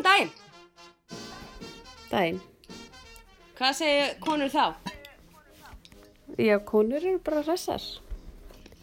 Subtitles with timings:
[0.00, 0.30] Góðan daginn.
[2.10, 2.38] Dæin.
[3.58, 4.62] Hvað segir konur þá?
[6.40, 7.82] Já, konur eru bara hressar.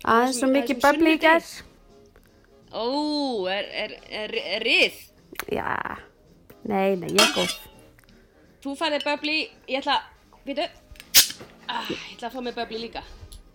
[0.05, 1.48] Aðeins er mikið babli í gær.
[2.70, 2.86] Ó,
[3.50, 5.02] er, er, er, er rið.
[5.50, 5.98] Já,
[6.70, 7.57] nei, nei, ég er góð.
[8.61, 9.38] Þú færði böbli,
[9.71, 9.97] ég ætla,
[10.45, 10.68] veitu,
[11.71, 13.02] ah, ég ætla að fá mig böbli líka.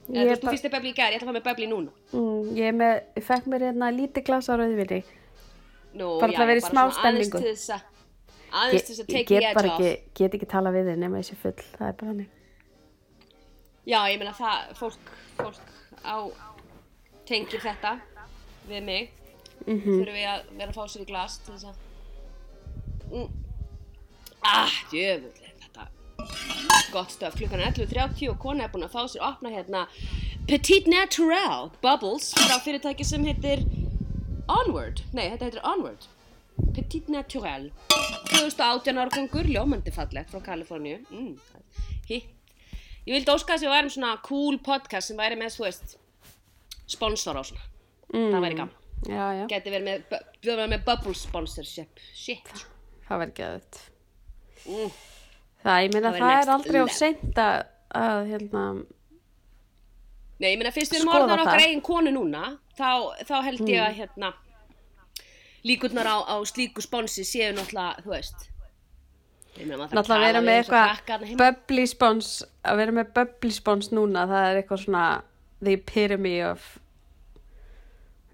[0.08, 1.70] Þú veist, þú bara- fyrst er böbli í gær, ég ætla að fá mig böbli
[1.70, 1.94] núna.
[2.10, 5.04] Mm, ég með, ég fekk mér hérna lítið glas á rauðvili.
[5.92, 7.40] Nú, Bara til að vera í smá aðeins stemningu.
[7.42, 7.82] til þess að,
[8.52, 11.20] aðeins til þess að Ég get edge bara ekki, get ekki tala við þig nema
[11.20, 11.58] þessi full.
[11.76, 12.28] Það er bara hannig.
[13.82, 15.72] Já, ég meina það, fólk, fólk
[16.06, 16.16] á
[17.28, 17.92] tengir þetta
[18.70, 19.10] við mig.
[19.66, 19.78] Mhm.
[19.84, 21.76] Þurfum við að vera að fá sér í glas til þess að...
[23.12, 23.28] Mm.
[24.42, 25.20] Ah, er
[25.60, 25.84] þetta
[26.92, 27.36] gott stöf.
[27.38, 29.84] Klukkan er 11.30 og kona er búin að fá sér að opna hérna
[30.48, 33.62] Petite Naturel Bubbles frá fyrirtæki sem heitir
[34.50, 35.02] Onward.
[35.14, 36.06] Nei, þetta heitir Onward.
[36.74, 37.70] Petite Naturel.
[38.32, 40.98] 2018 árgangur, ljómandi fallegt frá Kaliforníu.
[41.10, 41.34] Mm,
[42.08, 42.28] hitt.
[43.02, 45.96] Ég vildi óska þess að við værum svona cool podcast sem væri með, þú veist,
[46.92, 47.64] sponsor á svona.
[48.12, 48.28] Mm.
[48.34, 48.76] Það væri gaman.
[49.02, 52.02] Já, já, Geti verið með, verið með bubble sponsorship.
[52.14, 52.52] Shit.
[53.08, 53.80] það verður geðut.
[54.62, 54.92] Mm.
[55.62, 56.94] Það, ég meina, Það væri það er aldrei level.
[56.98, 57.56] seint að,
[58.02, 58.62] að, hérna,
[60.42, 62.88] Nei, ég meina, fyrst við erum orðin okkar eigin konu núna, þá,
[63.28, 64.32] þá held ég að, hérna,
[65.68, 68.48] líkurnar á, á slíku sponsi séu náttúrulega, þú veist.
[69.52, 72.30] Náttúrulega að vera með eitthvað bubbly spons,
[72.66, 75.04] að vera með bubbly spons núna, það er eitthvað svona
[75.62, 76.66] the epitome of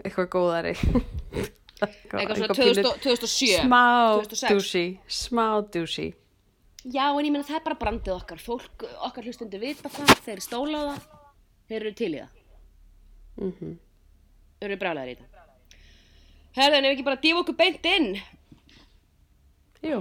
[0.04, 0.74] eitthvað góðari.
[1.78, 3.50] Eitthvað svona pínu- 2000 2007.
[3.62, 3.82] Smá
[4.24, 4.48] 2006.
[4.50, 6.08] douchey, smá douchey.
[6.88, 8.40] Já, en ég meina, það er bara brandið okkar.
[8.42, 11.04] Fólk, okkar hlustundu vita það, þeir stóla það,
[11.68, 12.28] þeir eru til í það.
[13.38, 13.74] Mhm.
[14.60, 15.34] Þeir eru brálaðir í það.
[16.58, 18.08] Herðan, ef ekki bara dýfa okkur beint inn.
[19.82, 20.00] Jú.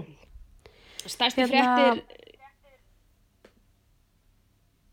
[1.06, 2.03] Stærstu Hérna- fréttir,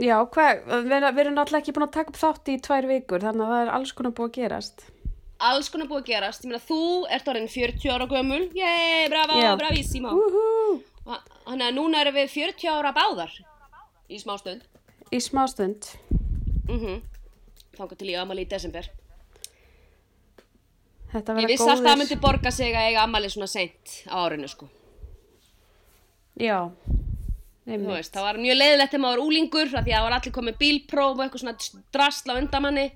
[0.03, 3.23] Já, hvað, við, við erum náttúrulega ekki búin að taka upp þátt í tvær vikur,
[3.23, 4.83] þannig að það er alls konar búið að gerast.
[5.45, 6.45] alls konar búið að gerast.
[6.49, 6.79] Meina, þú
[7.15, 8.41] ert orðin 40 ára gömul.
[8.59, 9.55] Yey, bravo, Já.
[9.61, 10.11] bravísimo.
[10.11, 10.83] Úhú,
[11.45, 13.31] Þannig að núna erum við 40 ára báðar
[14.11, 14.63] í smá stund.
[15.13, 15.87] í smá stund.
[16.69, 17.03] Mm
[17.75, 18.87] Þangar til í amali í desember.
[21.11, 24.15] Þetta Ég vissi alltaf að það myndi borga sig að eiga amali svona seint á
[24.23, 24.69] árinu, sko.
[26.39, 26.71] Já,
[27.67, 30.57] veist, það var mjög leiðilegt þegar maður var úlingur því að það var allir komið
[30.63, 32.87] bílpróf og eitthvað svona drasla undamanni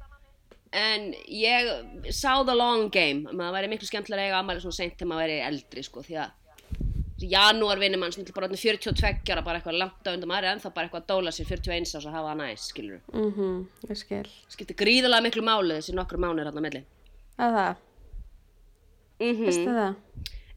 [0.79, 1.71] en ég
[2.11, 3.31] sá the long game.
[3.31, 6.19] Maður væri miklu skemmtilega að eiga ammæli svona seint þegar maður væri eldri sko því
[6.25, 6.35] að
[7.21, 10.61] janúar vinnur mann sem bara orðinn 42 ára bara eitthvað langt á undan maður en
[10.63, 13.97] það bara eitthvað að dóla sér 41 ás að hafa það næst skilur Mhm, ég
[13.99, 14.29] skil.
[14.49, 16.85] skiptir gríðalega miklu máli þessi nokkru mánuður þarna á milli
[17.39, 17.77] Að það,
[19.21, 19.95] mm veistu það?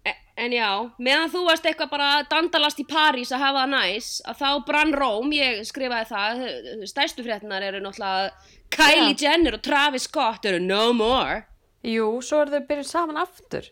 [0.05, 3.73] E- En já, meðan þú varst eitthvað bara að dandalast í París að hafa það
[3.75, 6.41] næs, að þá brann Róm, ég skrifaði það,
[6.89, 8.31] stærstu fréttinar eru náttúrulega
[8.72, 11.43] Kylie Jenner og Travis Scott eru no more.
[11.83, 13.67] Jú, svo eru þau byrjuð saman aftur.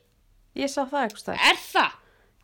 [0.59, 1.39] Ég sá það eitthvað.
[1.50, 1.91] Er það?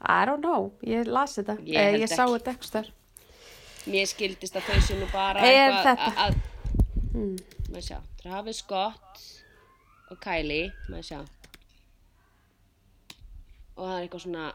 [0.05, 1.55] I don't know, ég las þetta.
[1.65, 2.33] Ég Eh, ég sá ekki.
[2.37, 2.91] þetta eitthvað stær.
[3.85, 6.11] Mér skildist að þau séu nú bara Er þetta?
[6.25, 6.35] að
[7.69, 9.23] maður sjá, Travis Scott
[10.11, 11.19] og Kylie, maður sjá.
[13.75, 14.45] Og það er eitthvað svona,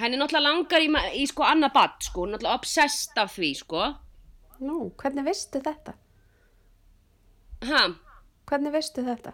[0.00, 0.88] henni náttúrulega langar í,
[1.22, 3.84] í sko annað bad, sko, náttúrulega obsessed af því, sko.
[4.60, 5.94] Nú, hvernig veistu þetta?
[7.70, 7.82] Ha,
[8.50, 9.30] Hvernig veistu þetta?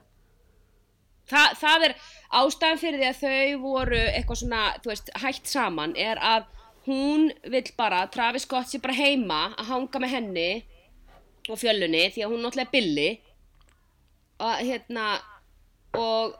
[1.30, 1.92] Þa, það er
[2.34, 6.48] ástæðan fyrir því að þau voru eitthvað svona, þú veist, hætt saman er að
[6.86, 10.50] hún vill bara, Travis Scott sé bara heima að hanga með henni
[11.50, 13.08] og fjölunni því að hún náttúrulega er billi
[14.42, 15.06] og hérna
[15.96, 16.36] og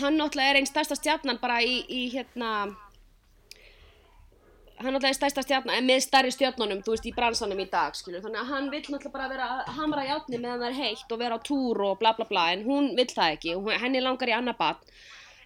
[0.00, 2.50] hann náttúrulega er einn stærsta stjarnan bara í, í hérna
[4.80, 8.22] hann náttúrulega er stærsta stjarnan með stærri stjarnunum, þú veist, í bransanum í dag skilur,
[8.24, 11.20] þannig að hann vill náttúrulega bara vera hamra í átni meðan það er heitt og
[11.24, 14.36] vera á túr og bla bla bla, en hún vill það ekki henni langar í
[14.36, 14.92] annað bad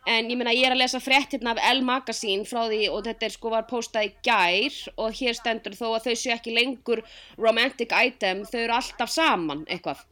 [0.06, 3.28] en ég meina ég er að lesa fréttirna af Elle Magazine frá því og þetta
[3.28, 7.02] er sko var postað í gær og hér stendur þó að þau séu ekki lengur
[7.40, 10.04] romantic item, þau eru alltaf saman eitthvað.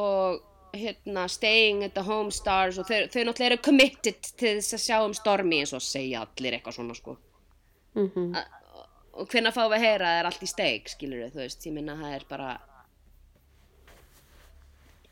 [0.00, 0.40] Og
[0.74, 4.84] hérna staying at the home stars og þau, þau náttúrulega eru committed til þess að
[4.88, 7.18] sjá um stormi eins og segja allir eitthvað svona sko.
[7.94, 8.48] Mm A-
[9.14, 11.66] og hvenær fáum við að heyra að það er allt í steik skilur þú veist,
[11.68, 12.48] ég minna það er bara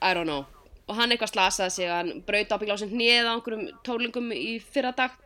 [0.03, 0.47] I don't know
[0.93, 4.61] og hann eitthvað slasaði sig hann braut ábyggla á sem hnið á einhverjum tólingum í
[4.61, 5.17] fyrra dag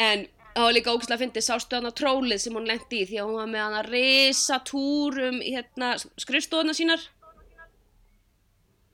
[0.00, 0.24] en
[0.54, 3.20] það var líka ógæslega að fyndi sástu hann á trólið sem hún lendi í því
[3.20, 7.04] að hún var með hann að risa túr um hérna, skrifstofuna sínar?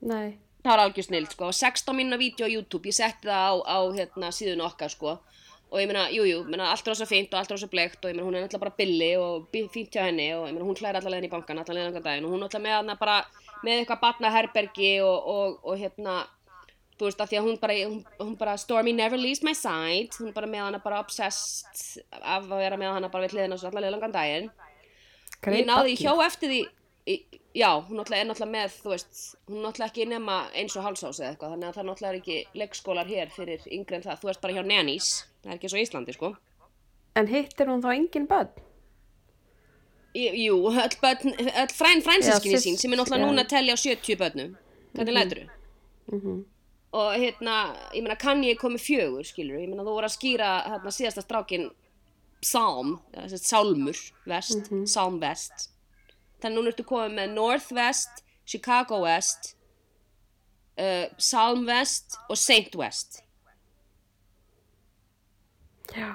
[0.05, 0.40] Nei.
[0.64, 3.78] það var algjör snild sko, 16 mínuna vídeo á YouTube, ég setti það á, á
[3.96, 5.14] hérna, síðun okkar sko.
[5.72, 7.69] Og ég meina, jú, jú, ég meina, allt er rosa fínt og allt er rosa
[7.72, 10.55] bleikt og ég meina, hún er náttúrulega bara billi og fínt hjá henni og ég
[10.55, 12.28] meina, hún hlæri allar leiðin í bankan allar leiðin langan daginn.
[12.28, 13.17] Og hún er náttúrulega með hana bara
[13.64, 16.20] með eitthvað batnaherbergi og, og, og hérna,
[16.99, 20.14] þú veist, að því að hún bara, hún, hún bara, Stormy never leaves my side,
[20.20, 23.70] hún bara með hana bara obsessed af að vera með hana bara við hliðina svo
[23.70, 24.50] allar leiðin langan daginn.
[25.44, 26.62] Ég náði hjá eftir því
[27.05, 27.16] í,
[27.55, 31.20] já, hún náttúrulega er náttúrulega með þú veist, hún náttúrulega ekki nema eins og hálsás
[31.20, 34.32] eða eitthvað, þannig að það náttúrulega er ekki leikskólar hér fyrir yngri en það, þú
[34.32, 35.10] ert bara hjá nannies
[35.43, 36.31] það er ekki eins og Íslandi, sko.
[37.14, 38.64] En hittir hún þá engin börn?
[40.14, 44.16] Jú, öll, börn, öll fræn frænsiskinni sín sem er náttúrulega núna að telja á 70
[44.20, 44.56] börnum.
[44.94, 45.49] Hvernig lætur
[46.12, 46.44] Mhm.
[46.93, 50.50] og hérna, ég meina kann ég komið fjögur, skilur, ég meina þú voru að skýra
[50.69, 51.70] hérna síðasta strákin
[52.43, 55.70] Psalm, eða sem sagt Sálmur vest, Psalm vest
[56.43, 59.55] þannig núna ertu komið með Northwest Chicago West
[60.78, 63.22] uh, Psalm West og Saint West.
[65.96, 66.14] Já.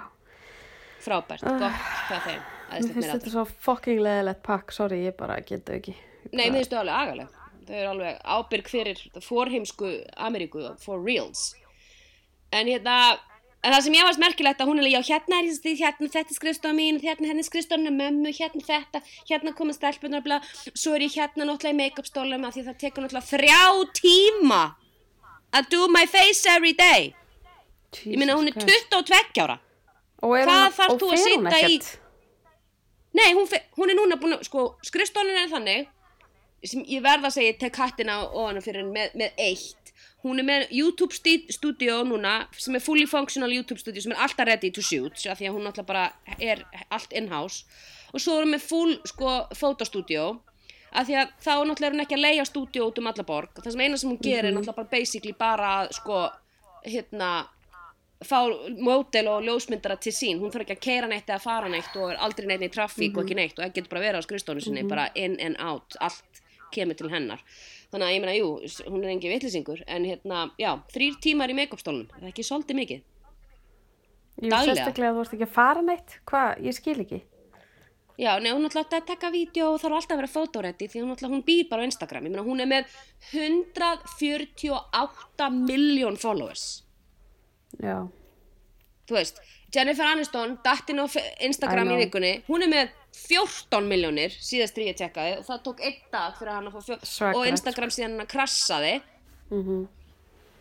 [1.03, 5.75] frábært, gott hvað þeim Mér finnst þetta svo fucking leðilegt pakk, sorry, ég bara getu
[5.75, 5.95] ekki.
[5.95, 7.27] Ég Nei, bara- mér finnst þau alveg agaleg.
[7.69, 11.55] Þau eru alveg ábyrg fyrir forheimsku Ameríku, for reals.
[12.51, 13.19] En hérna,
[13.63, 15.83] en það sem ég varst merkilegt að hún er líka, já, hérna er ég stíð,
[15.83, 20.23] hérna þetta er skrifstofa mín, hérna hérna er skrifstofan mömmu, hérna þetta, hérna koma stelpunar,
[20.25, 20.41] bla,
[20.73, 24.61] svo er ég hérna náttúrulega í make-up stólum að því það tekur náttúrulega þrjá tíma
[25.53, 27.13] að do my face every day.
[28.05, 28.89] Ég meina, hún er Jesus Christ.
[28.93, 29.59] 22 ára.
[30.21, 31.81] Og hvað og þú að sitja í-?
[33.19, 35.89] Nei, hún, hún er núna búin að, sko, skrifstofan er þannig,
[36.63, 39.93] sem ég verð að segja, ég tek hattina og hana fyrir henni með, með eitt.
[40.23, 44.49] Hún er með YouTube stúdíó núna, sem er fully functional YouTube stúdíó, sem er alltaf
[44.49, 47.63] ready to shoot, því að hún náttúrulega bara er allt in-house.
[48.11, 50.25] Og svo er hún með full, sko, fotostúdíó,
[50.91, 53.55] af því að þá náttúrulega er hún ekki að leia stúdíó út um alla borg.
[53.59, 56.25] Það sem eina sem hún gerir er náttúrulega bara basically bara, sko,
[56.83, 57.31] hérna,
[58.19, 58.43] fá
[58.83, 62.09] mótel og ljósmyndara til sín hún þarf ekki að keira neitt eða fara neitt og
[62.11, 64.61] er aldrei neitt í trafík og ekki neitt og það getur bara verið á skrifstónu
[64.65, 66.41] sinni bara in and out, allt
[66.75, 67.39] kemur til hennar
[67.93, 68.47] þannig að ég meina, jú,
[68.91, 72.43] hún er engin vitlisingur en hérna, já, þrýr tímar í make-up stólunum það er ekki
[72.49, 73.01] svolítið mikið
[74.39, 76.09] Jú, sérstaklega þú ert ekki að fara neitt.
[76.29, 76.49] Hvað?
[76.63, 77.19] Ég skil ekki.
[78.19, 80.99] já, nei, hún er alltaf að taka vídeo og þarf alltaf að vera fotoretti því
[81.01, 82.83] hún, alltaf, hún býr bara á Instagram ég meina, hún er með
[83.31, 86.83] 148 miljón followers
[87.77, 87.97] Já.
[89.09, 89.39] þú veist,
[89.73, 91.05] Jennifer Aniston datt inn á
[91.45, 92.33] Instagram í vikunni.
[92.49, 96.53] Hún er með 14 miljónir síðast þegar ég tekkaði og það tók einn dag fyrir
[96.55, 97.37] hann að fá fjó Svakalegt.
[97.37, 98.93] og Instagram síðan hann að krassaði.
[99.53, 99.87] Mm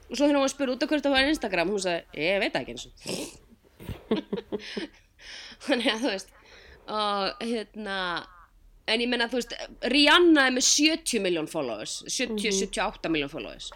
[0.08, 2.40] og svo þegar hún var spurð út af hverju það var Instagram hún sagði, ég
[2.40, 2.93] veit ekki eins og
[5.66, 6.31] þannig að þú veist
[6.88, 7.99] og hérna
[8.88, 9.52] en ég menna þú veist
[9.93, 13.69] Rihanna er með 70 miljón followers 70-78 miljón followers.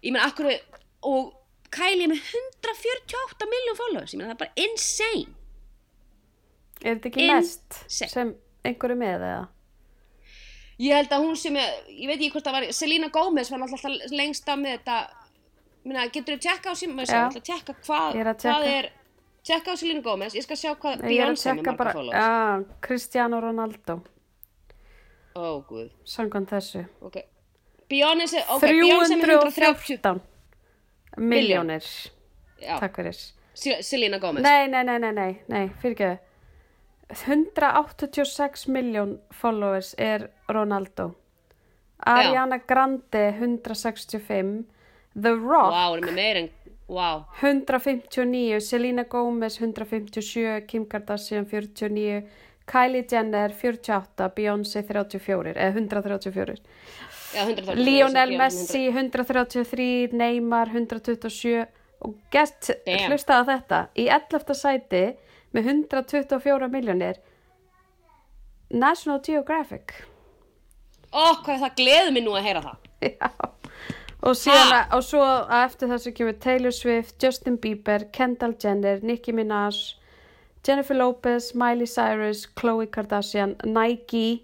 [0.00, 0.48] Ég menna akkur
[1.04, 1.34] og
[1.74, 2.22] Kylie er með
[2.64, 5.34] 148 miljón followers ég menna það er bara insane
[6.82, 8.28] Er þetta ekki mest se- sem
[8.64, 9.46] einhverju með eða?
[10.78, 13.64] Ég held að hún sem er, ég veit ekki hvort það var, Selena Gomez var
[13.66, 14.98] alltaf lengst af með þetta,
[15.84, 18.76] minna, getur þú tjekka á síma, ég ætla að tjekka hvað, Ég að hvað tjekka.
[18.78, 18.90] er,
[19.50, 22.22] tjekka á Selena Gomez, ég skal sjá hvað Ég að er með marga followers.
[22.22, 23.98] já, Cristiano Ronaldo,
[25.34, 26.86] Ó, guð, samkvæmt þessu.
[27.02, 27.18] ok.
[27.90, 30.20] Beyoncé, ok, Beyoncé með 130, 314
[31.18, 31.82] miljónir,
[32.60, 33.14] já, takk fyrir.
[33.54, 34.42] Se- Selena Gomez.
[34.42, 35.96] Nei, nei, nei, nei, nei, nei, fyrir
[37.10, 41.14] 186 miljón followers er Ronaldo.
[41.98, 44.64] Ariana Grande 165,
[45.20, 45.72] The Rock
[46.36, 46.50] en,
[46.88, 52.22] vá, 159, Selena Gomez 157, Kim Kardashian 49,
[52.66, 56.54] Kylie Jenner 48, Beyoncé 34, eða 134.
[57.34, 57.82] já, 130.
[57.82, 61.66] Lionel Beyoncé, Messi 133, Neymar 127
[62.00, 62.70] og gett
[63.08, 64.54] hlusta á þetta í 11.
[64.54, 65.02] sæti
[65.54, 67.18] með 124 miljónir
[68.70, 69.96] National Geographic
[71.08, 72.88] Ó, hvað það gleður mig nú að heyra það.
[73.08, 73.30] Já.
[74.28, 79.00] og síðan að, og svo að eftir þessu kemur Taylor Swift, Justin Bieber, Kendall Jenner,
[79.02, 79.78] Nicki Minaj
[80.66, 84.42] Jennifer Lopez, Miley Cyrus, Khloe Kardashian, Nike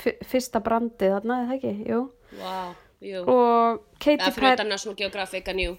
[0.00, 2.00] fyrsta brandið þarna, eða ekki, jú
[3.00, 3.24] Jú.
[3.26, 4.56] og Katy Perry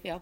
[0.04, 0.20] já.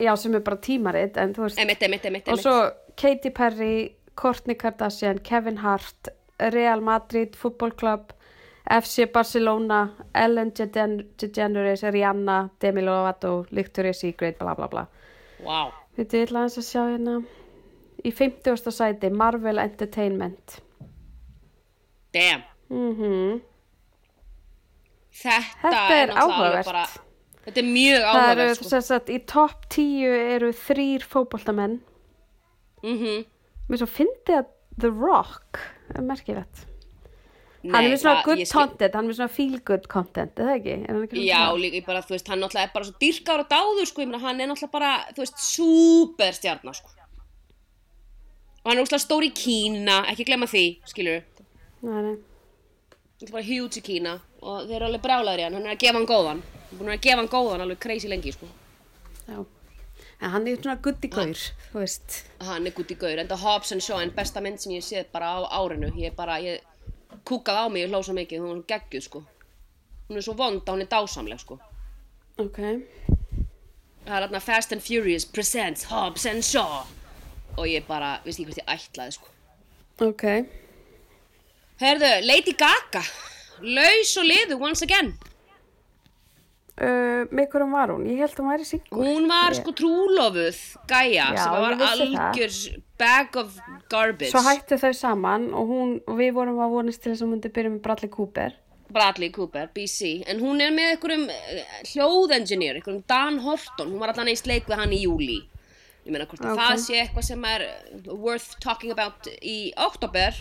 [0.00, 3.90] já, sem er bara tímarit en þú veist, Emitt, emitt, emitt, og svo Katy Perry
[4.14, 6.08] Kourtney Kardashian, Kevin Hart
[6.40, 8.12] Real Madrid, Football Club
[8.70, 14.86] FC Barcelona Ellen Degen- DeGeneres, Rihanna Demi Lovato, Victoria's Secret bla bla bla
[15.44, 17.24] Vá, Þetta er aðeins að sjá hérna
[18.04, 18.70] í 50.
[18.70, 20.60] sæti Marvel Entertainment
[22.12, 22.42] damn.
[22.70, 23.40] mm
[25.18, 26.68] Þetta, Þetta er alveg áhugavert.
[26.68, 26.84] Bara,
[27.46, 28.98] þetta er mjög Það áhugavert, sko.
[29.14, 31.78] í topp 10 eru þrýr fótboltamenn
[32.84, 33.24] mhm
[33.68, 34.46] Mér svo fyndi að
[34.80, 35.58] The Rock
[35.94, 36.64] er merkilegt.
[37.64, 40.34] hann Nei, er með svona það- good content, hann er með svona feel good content,
[40.38, 40.76] eða ekki?
[40.84, 43.48] Er hann ekki Já, líka bara, þú veist, hann náttúrulega er bara svo dyrkár og
[43.50, 46.88] dáður, sko, ég meina, hann er náttúrulega bara, þú veist, súper stjarnar, sko.
[48.62, 51.22] Og hann er úrslega stór í Kína, ekki glemma því, skilur
[51.82, 52.16] Nei, nei.
[53.18, 55.74] Hann er bara huge í Kína og þeir eru alveg brjálæður í hann, hann er
[55.74, 56.42] að gefa hann góðan.
[56.42, 58.50] Hann er búin að gefa hann góðan alveg crazy lengi, sko.
[59.28, 59.38] Já.
[60.18, 62.20] En hann er svona good í gaur, þú veist.
[62.42, 65.10] Hann er gutt í gaur, enda Hobbs and Shaw, en besta mynd sem ég séð
[65.14, 65.92] bara á árinu.
[65.98, 66.64] Ég bara, ég
[67.28, 69.24] kúkaði á mig, ég hló svo mikið, hún er geggjuð, sko.
[70.08, 71.60] Hún er svo vond að hún er dásamleg, sko.
[72.38, 72.58] Ok.
[74.08, 76.86] Það er hérna Fast and Furious presents Hobbs and Shaw
[77.58, 79.32] og ég bara, veist ekki hvert ég ætlaði sko.
[80.06, 80.24] Ok.
[81.82, 83.02] Herðu, Lady Gaga,
[83.62, 85.14] laus og liðu once again.
[86.78, 88.04] Uh, með hverjum var hún?
[88.06, 88.98] Ég held að hún væri single.
[89.02, 92.20] Hún var sko trúlofuð gæja Já, sem var vissi það.
[92.28, 92.58] algjör
[93.02, 93.56] bag of
[93.90, 94.30] garbage.
[94.30, 97.32] Svo hættu þau saman og, hún, og við vorum að vonast til þess að hún
[97.34, 98.54] myndi byrja með Bradley Cooper.
[98.94, 101.58] Bradley Cooper, BC, en hún er með einhverjum uh,
[101.90, 105.40] hljóðengineer, einhverjum Dan Horton, hún var allan einn sleik við hann í júli.
[106.06, 106.62] Ég meina hvort að Ok.
[106.62, 107.66] það sé eitthvað sem er
[108.14, 110.38] worth talking about í oktober.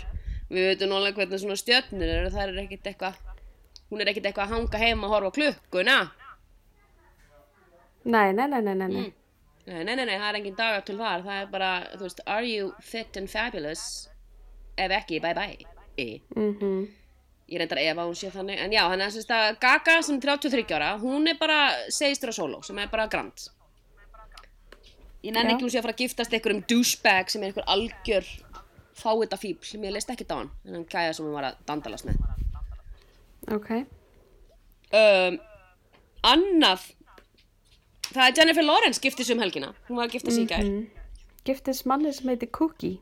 [0.47, 3.15] Við veitum nálega hvernig svona stjörnur eru, það er ekkert eitthvað,
[3.91, 5.97] hún er ekkert eitthvað að hanga heima og horfa á klukkuna.
[8.07, 8.87] Nei, nei, nei, nei, nei.
[8.87, 9.07] nei.
[9.67, 12.21] Nei, nei, nei, nei, það er engin dagar til þar, það er bara, þú veist,
[12.31, 13.81] are you fit and fabulous?
[14.79, 15.57] Ef ekki, bye bye.
[15.99, 16.21] E.
[16.37, 16.87] Mhm.
[17.47, 20.15] Ég reyndar ef að hún sé þannig, en já, hann er sérst að Gaga sem
[20.15, 21.59] er 33 ára, hún er bara
[21.91, 23.47] segist þér solo, sem er bara grand.
[25.23, 28.27] Ég nenni ekki hún sé að fara að giftast einhverjum douchebag sem er einhver algjör
[28.97, 32.05] fáita fíbl, mér leist ekkert á hann, en hann gæja sem hún var að dandalast
[32.07, 32.17] með.
[33.55, 33.69] Ok.
[34.97, 35.39] Um,
[36.23, 36.85] annað,
[38.11, 40.69] það er Jennifer Lawrence giftist um helgina, hún var að gifta sig í gær.
[41.47, 42.97] Giftist manni sem heitir Cookie.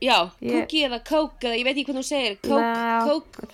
[0.00, 3.04] Já, Ég- cookie eða coke, eða ég veit ekki hvað hún segir, coke, Ná.
[3.08, 3.48] coke,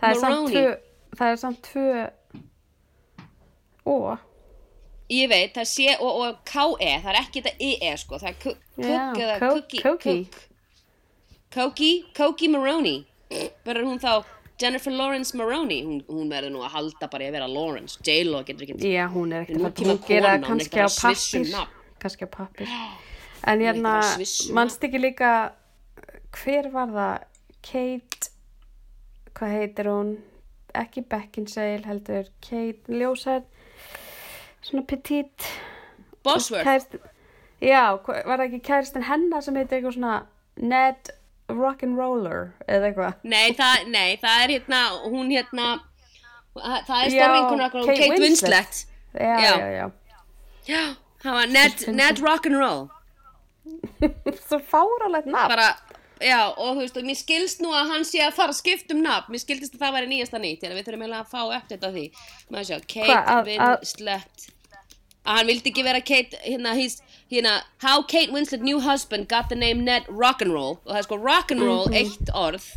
[0.00, 0.54] Það er Maroney.
[0.54, 0.78] tvö,
[1.16, 2.10] það er samt tvö
[3.86, 4.16] Ó,
[5.14, 8.34] ég veit, það sé, og, og K-E, það er ekki þetta I-E, sko, það er
[8.34, 10.26] Já, cook eða co- cookie, cookie.
[11.56, 13.04] Cokie, Cokie Maroney,
[13.66, 14.12] verður hún þá
[14.60, 18.42] Jennifer Lawrence Maroney, hún, hún verður nú að halda bara í að vera Lawrence, J-Lo
[18.46, 21.50] getur ekki, já, hún er ekkert að gera hún er kannski á pappir
[22.02, 22.72] kannski á pappir
[23.46, 23.96] en hérna,
[24.56, 25.32] mannst ekki líka
[26.36, 27.26] hver var það?
[27.66, 28.30] Kate
[29.36, 30.16] hvað heitir hún?
[30.76, 33.42] Ekki Beckinsale heldur Kate Ljósar
[34.66, 35.48] svona petit.
[36.26, 36.96] Bosworth,
[37.62, 40.16] já, var það ekki kæristin hennar sem heitir eitthvað svona
[40.56, 41.10] Ned
[41.48, 43.18] Rock'n'Roller eða eitthvað.
[43.22, 45.66] Nei, það, nei, það er hérna, hún hérna,
[46.56, 48.22] það er okkar, Kate Kate Winslet.
[48.22, 48.80] Winslet,
[49.14, 49.52] já, Já.
[49.56, 49.90] já,
[50.70, 50.82] já,
[51.22, 52.86] það var Ned, Ned Rock'n'Roll,
[54.48, 55.52] svo fáralegt nafn.
[55.54, 55.68] Bara,
[56.22, 58.94] já, og þú veist, og mér skilst nú að hann sé að fara að skipta
[58.96, 61.86] um nafn, mér skildist að það væri nýjasta nýtt, við þurfum eiginlega að fá update
[61.86, 62.04] á því,
[62.50, 64.46] maður sjá, Kate að- Winslet,
[65.26, 66.98] að hann vildi ekki vera Kate, hérna, hís,
[67.30, 71.18] hérna, how Kate Winslet new husband got the name Ned Rock'n'Roll, og það er sko
[71.22, 72.68] Rock'n'Roll, eitt orð,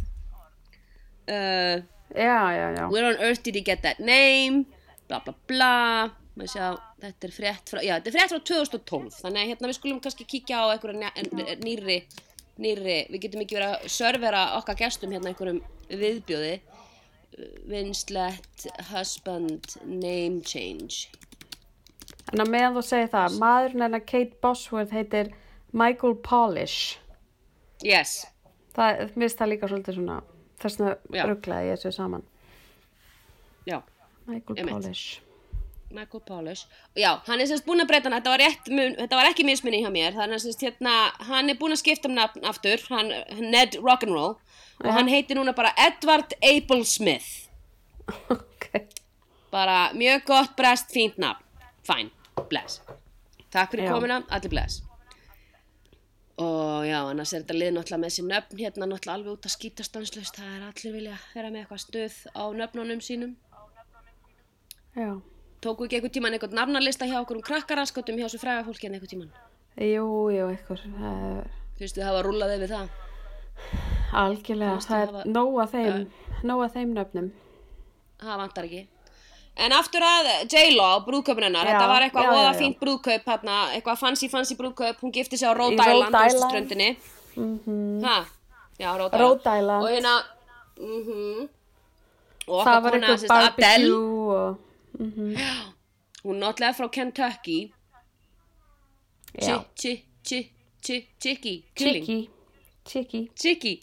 [1.30, 1.82] uh,
[2.16, 4.66] já, já, já Where on earth did he get that name?
[5.08, 6.10] Bla bla bla.
[6.40, 9.18] Sjá, þetta er frétt frá, er frá 2012.
[9.26, 11.12] Þannig að hérna við skulum kannski kíkja á einhverja
[11.60, 11.98] nýrri,
[12.64, 16.54] nýrri, við getum ekki verið að servera okkar gestum hérna einhverjum viðbjóði.
[17.68, 21.10] Winslet husband name change.
[22.30, 25.32] En að meðan þú segir það, maðurinn hennar Kate Bosworth heitir
[25.72, 26.98] Michael Polish.
[27.86, 28.22] Yes.
[28.76, 30.20] Það, það líka svolítið svona,
[30.62, 32.28] þess vegna rugglaði ég þessu saman.
[33.66, 33.82] Já.
[34.30, 34.76] Michael Einmitt.
[34.76, 35.22] Polish.
[35.90, 36.68] Michael Polish.
[36.94, 39.46] Já, hann er semst búinn að breyta hann, þetta var, rétt, mun, þetta var ekki
[39.48, 40.96] misminni hjá mér, þannig að semst hérna,
[41.32, 43.10] hann er búinn að skipta um nafn aftur, hann,
[43.42, 44.36] Ned Rock'n'Roll,
[44.84, 47.50] og hann heitir núna bara Edward Abel Smith.
[48.36, 48.70] ok.
[49.50, 51.42] Bara mjög gott, brest, fínt nafn.
[51.90, 52.12] Fæn,
[52.50, 52.82] bless.
[53.52, 53.94] Takk fyrir Já.
[53.94, 54.84] komuna, allir bless.
[56.40, 59.56] Og já, annars er þetta lið náttúrulega með þessi nöfn hérna náttúrulega alveg út að
[59.58, 60.38] skýta stanslust.
[60.40, 63.34] Það er allir vilja vera með eitthvað stuð á nöfnunum sínum.
[64.96, 65.10] Já.
[65.60, 68.96] Tóku ekki einhvern tíman einhvern nafnalista hjá okkur um krakkaraskotum hjá þessu fræga fólki en
[68.96, 69.32] einhvern tíman.
[69.84, 70.86] Jú, jú, eitthvað.
[70.96, 72.88] Það er Fyrstu hafa rúllað yfir það.
[74.14, 76.08] algjörlega, Fannst það er hafa- nóg að þeim,
[76.44, 77.28] nóg að þeim nöfnum.
[78.20, 78.88] Það vantar ekki.
[79.60, 82.52] En aftur að J-Lo, brúðkaupin hennar, Já, þetta var eitthvað já.
[82.60, 86.16] fínt brúðkaup hérna, eitthvað fancy fancy brúðkaup, hún gifti sig á Rhode Island.
[86.16, 86.90] Íslandströndinni.
[87.36, 88.18] Mm Ha,
[88.80, 89.24] já, Rhode Island.
[89.24, 89.84] Rhode Island.
[89.84, 90.14] Og hérna,
[90.80, 91.50] mhm,
[92.48, 94.58] og Það okkar var kona, sérst, Adele, og...
[95.00, 95.36] Mm
[96.24, 97.60] hún náttúrulega frá Kentucky,
[99.40, 99.60] Já.
[99.76, 100.40] chi, chi,
[100.84, 102.30] chi- Chicky, killing Chicky,
[102.86, 103.22] Chicky.
[103.36, 103.74] Chicky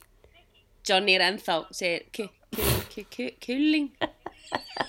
[0.88, 3.88] Johnny er ennþá segir ki- ki- ki- ki- killing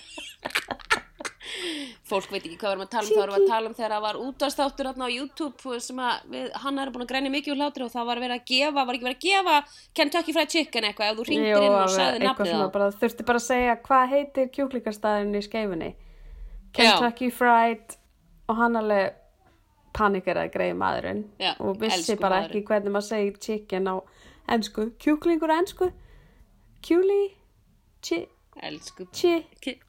[2.08, 3.76] fólk veit ekki hvað við erum að tala um þá erum við að tala um
[3.78, 7.54] þegar það var útastáttur á YouTube sem að við, hann er búin að grænja mikið
[7.54, 9.56] úr hlátri og það var verið að gefa var ekki verið að gefa
[10.00, 12.76] Kentucky Fried Chicken eitthvað ef þú ringdir Jú, inn og sagði nafnið svona á.
[12.78, 15.92] bara, þurfti bara að segja hvað heitir kjúklingarstaðurinn í skeifunni?
[16.78, 17.98] Kentucky Fried
[18.48, 19.16] og hann alveg
[19.98, 22.52] panikeraði greið maðurinn Já, og vissi bara maðurinn.
[22.52, 23.96] ekki hvernig maður segir chicken á
[24.54, 25.90] ennsku, kjúklingur á ennsku
[26.86, 27.22] kjúli
[28.06, 28.20] chi,
[28.64, 29.80] elsku chi, Ki-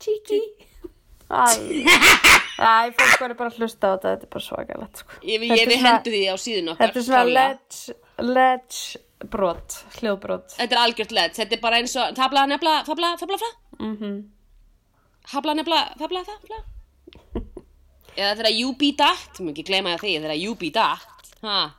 [1.29, 5.19] Æ, fólk verður bara að hlusta á þetta, þetta er bara svakalegt sko.
[5.23, 10.57] ég, er svona- hendu því á síðun okkar Þetta er svona ledge, ledge brot, hljóðbrot.
[10.57, 13.53] Þetta er algjört led þetta er bara eins og tabla nefla fabla fabla fla?
[13.79, 14.19] Mm
[15.29, 16.59] habla nefla fabla fabla?
[18.19, 21.75] Eða þegar you be that mér ekki gleyma því þegar you be that ha?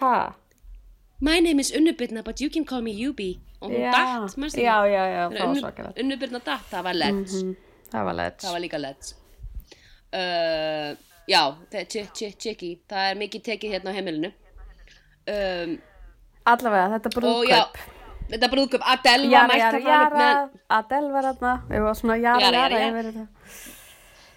[0.00, 0.34] Ha?
[1.20, 3.38] My name is Unnubirna, but you can call me Yubi.
[3.62, 4.20] Og hún já, það?
[5.48, 6.00] var svakalegt.
[6.02, 7.38] Unnubirna datt, það var ledge.
[7.40, 7.54] mm,
[7.94, 9.16] Það var ledge Það var líka ledge.
[10.14, 10.90] Uh,
[11.30, 11.90] já, er
[12.42, 12.70] chicky.
[12.90, 14.30] Það er mikið tekið hérna á heimilinu.
[15.24, 15.76] Um,
[16.44, 17.94] Allavega, þetta og já, brúðkaup
[18.28, 22.50] þetta brúðköp, Adele var mætt þarna jara, með Adele var þarna Við varum svona jara,
[22.52, 23.24] Jara, jara.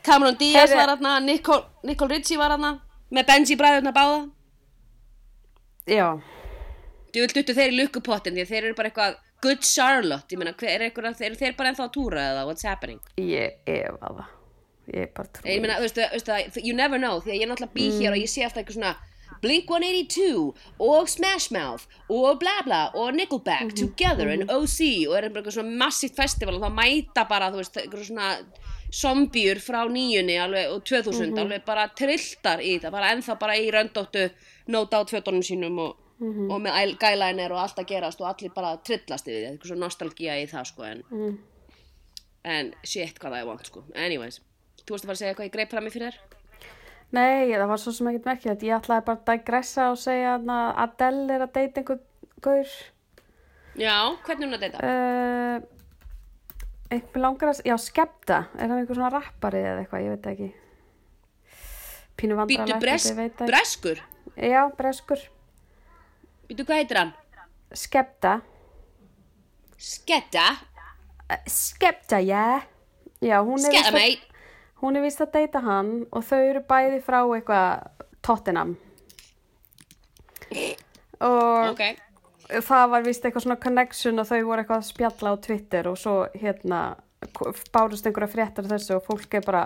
[0.08, 2.72] Cameron Diaz var þarna, Nicole, Nicole Richie var þarna,
[3.12, 4.20] með Benji bræðurna báða.
[5.88, 6.08] Já,
[7.12, 10.42] Þú vilt duttu þeir í lukkupottin því að þeir eru bara eitthvað good Charlotte, ég
[10.42, 13.02] meina, er eitthvað, þeir, þeir bara ennþá að túra eða what's happening?
[13.22, 14.34] ég efa það.
[14.88, 17.76] Ég bara trú Ég meina, veistu, það, you never know því að ég er náttúrulega
[17.76, 18.96] bý hér og ég sé alltaf eitthvað svona
[19.44, 24.80] Blink-182 og Smash Mouth og bla bla og Nickelback together and OC
[25.10, 28.32] og er eitthvað svona massíft festival og þá mæta bara, þú veist, eitthvað svona
[28.94, 33.68] zombiur frá nýjunni alveg, og 2000 alveg bara trilltar í það bara ennþá bara í
[33.74, 34.30] röndóttu
[34.72, 38.72] no doubt fötunum sínum og, og með guyliner og allt að gerast og allir bara
[38.82, 41.04] trillast yfir því, eitthvað svona nostalgía í það sko en,
[42.44, 43.84] en shit hvað það er vant sko.
[43.94, 44.40] Anyways,
[44.82, 46.20] þú varst að fara að segja eitthvað ég greip fram í fyrir þér?
[47.16, 48.66] Nei, það var svo sem ekkert merkilegt.
[48.68, 50.52] Ég ætlaði bara að digressa og segja að
[50.84, 52.02] Adele er að deyta einhver
[52.44, 52.74] gaur.
[53.78, 54.84] Já, hvernig er hún að deyta?
[54.84, 55.74] uh,
[56.88, 60.52] Einhver langar að Já, Skepta, er hann einhver svona rappari eða eitthvað, ég veit ekki.
[62.18, 63.50] Pínu vandrarlegt bres, ég veit ekki.
[63.52, 64.00] breskur?
[64.36, 65.28] Já, breskur
[66.48, 67.14] Býtu hvað heitir hann?
[67.76, 68.38] Skepta.
[69.78, 70.46] Sketta?
[71.28, 72.62] uh, Skepta, já.
[73.22, 74.22] Já, hún er að- mate.
[74.82, 77.90] Hún er vist að deyta hann og þau eru bæði frá eitthvað
[78.22, 78.76] Tottenham.
[81.20, 81.82] Og Ok,
[82.62, 85.98] það var vist eitthvað svona connection og þau voru eitthvað að spjalla á Twitter og
[85.98, 86.82] svo hérna
[87.74, 89.64] bárust einhverja fréttar þessu og fólk er bara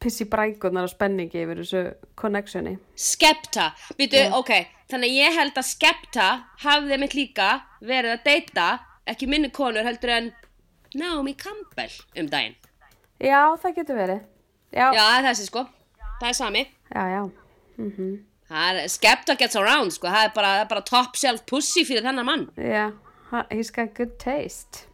[0.00, 1.80] pissi brækunar og spenningi yfir þessu
[2.18, 2.76] connectioni.
[2.96, 3.70] Skepta.
[3.98, 4.52] Býtu, ok,
[4.90, 6.28] þannig ég held að Skepta
[6.64, 7.50] hafði mitt líka
[7.84, 8.68] verið að deyta
[9.10, 10.32] ekki minni konur heldur en
[10.96, 12.56] Naomi Campbell um daginn.
[13.20, 14.24] Já, það getur verið.
[14.72, 15.64] Já, Já, það er þessi sko,
[16.20, 16.66] það er sami.
[16.94, 17.22] Já, já.
[17.80, 18.18] Mm
[18.50, 22.26] Það er, Skepta gets around sko, það er bara, bara top shelf pussy fyrir þennan
[22.26, 22.48] mann.
[22.58, 22.88] Já,
[23.30, 24.86] ha- he's got good taste.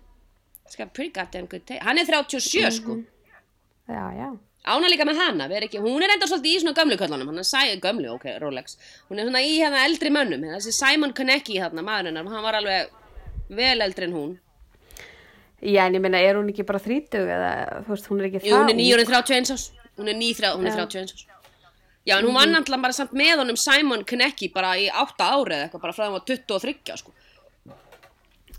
[0.68, 1.80] Skepta, pretty goddamn good taste.
[1.86, 2.98] Hann er 37 sko.
[3.88, 4.28] Já, já
[4.66, 7.38] Ána líka með hana, erum ekki, hún er enda svolítið í svona gömlu köllunum, hann
[7.38, 8.74] er sæ, gömlu, ok, Rolex,
[9.06, 12.58] hún er svona í hérna eldri mönnum, þessi Simon Konecki hérna, maður hennar, hann var
[12.58, 12.90] alveg
[13.60, 14.34] vel eldri en hún.
[15.62, 17.52] Já, en ég meina, er hún ekki bara þrítug eða,
[17.86, 18.82] þú veist, hún er ekki Jú, hún er ung?
[18.82, 19.68] nýjórið 31 ás,
[20.00, 21.24] hún er, ný, hún er 31 ás.
[22.06, 25.62] Já, en hún vann alltaf bara samt með honum Simon Konecki bara í 8 árið
[25.62, 27.14] eitthvað, bara frá það var 23, sko.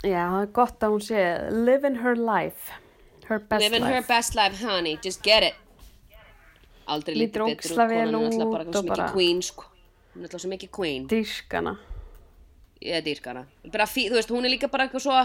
[0.08, 2.76] Já, það er gott að hún sé living her life
[3.28, 5.56] her best Living life her best life, honey, just get it.
[6.88, 9.68] Aldrei lítið betur út, konan er alltaf bara svo mikið queen, sko.
[10.14, 11.08] Hún er alltaf svo mikið queen.
[11.12, 11.78] dýrskana
[12.82, 15.16] ég er dýrkana bara þú veist, hún er líka bara eitthvað svo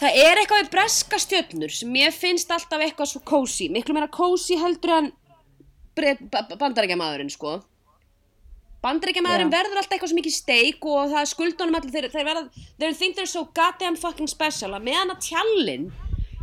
[0.00, 4.10] það er eitthvað við breska stjörnur sem ég finnst alltaf eitthvað svo kósi miklu meira
[4.12, 5.12] kósi heldur en
[5.96, 7.58] bandarækjamaðurinn sko
[8.82, 9.56] bandarækjamaðurinn Já.
[9.58, 12.46] verður alltaf eitthvað svo mikið steik og það er skuldunum allir þeir, þeir verða,
[12.78, 15.90] they think they're so goddamn fucking special að meðan að tjallinn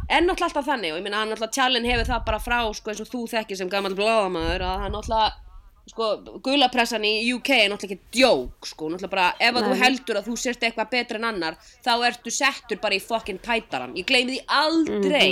[0.09, 2.91] er náttúrulega alltaf þannig og ég meina hann náttúrulega tjallinn hefur það bara frá sko
[2.91, 5.29] eins og þú þekkir sem gammal blóðamaður að hann náttúrulega
[5.89, 6.09] sko,
[6.45, 10.29] gulapressan í UK er náttúrulega ekki djók, sko, náttúrulega bara ef að þú heldur að
[10.29, 14.37] þú sért eitthvað betur en annar þá ertu settur bara í fucking tætaran ég gleymi
[14.37, 15.31] því aldrei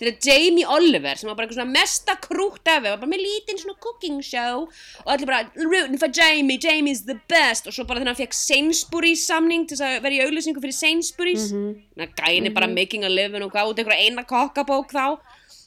[0.00, 3.60] þegar Jamie Oliver sem var bara eitthvað svona mesta krútt efi, var bara með lítinn
[3.60, 7.68] svona cooking show og allir bara rooting for Jamie, Jamie's the best.
[7.68, 11.52] Og svo bara þegar hann fekk Sainsbury's samning til að vera í auglýsingu fyrir Sainsbury's.
[11.52, 12.14] Mm -hmm.
[12.18, 15.18] gæni bara making a living og gáði einhverja eina kokkabók þá.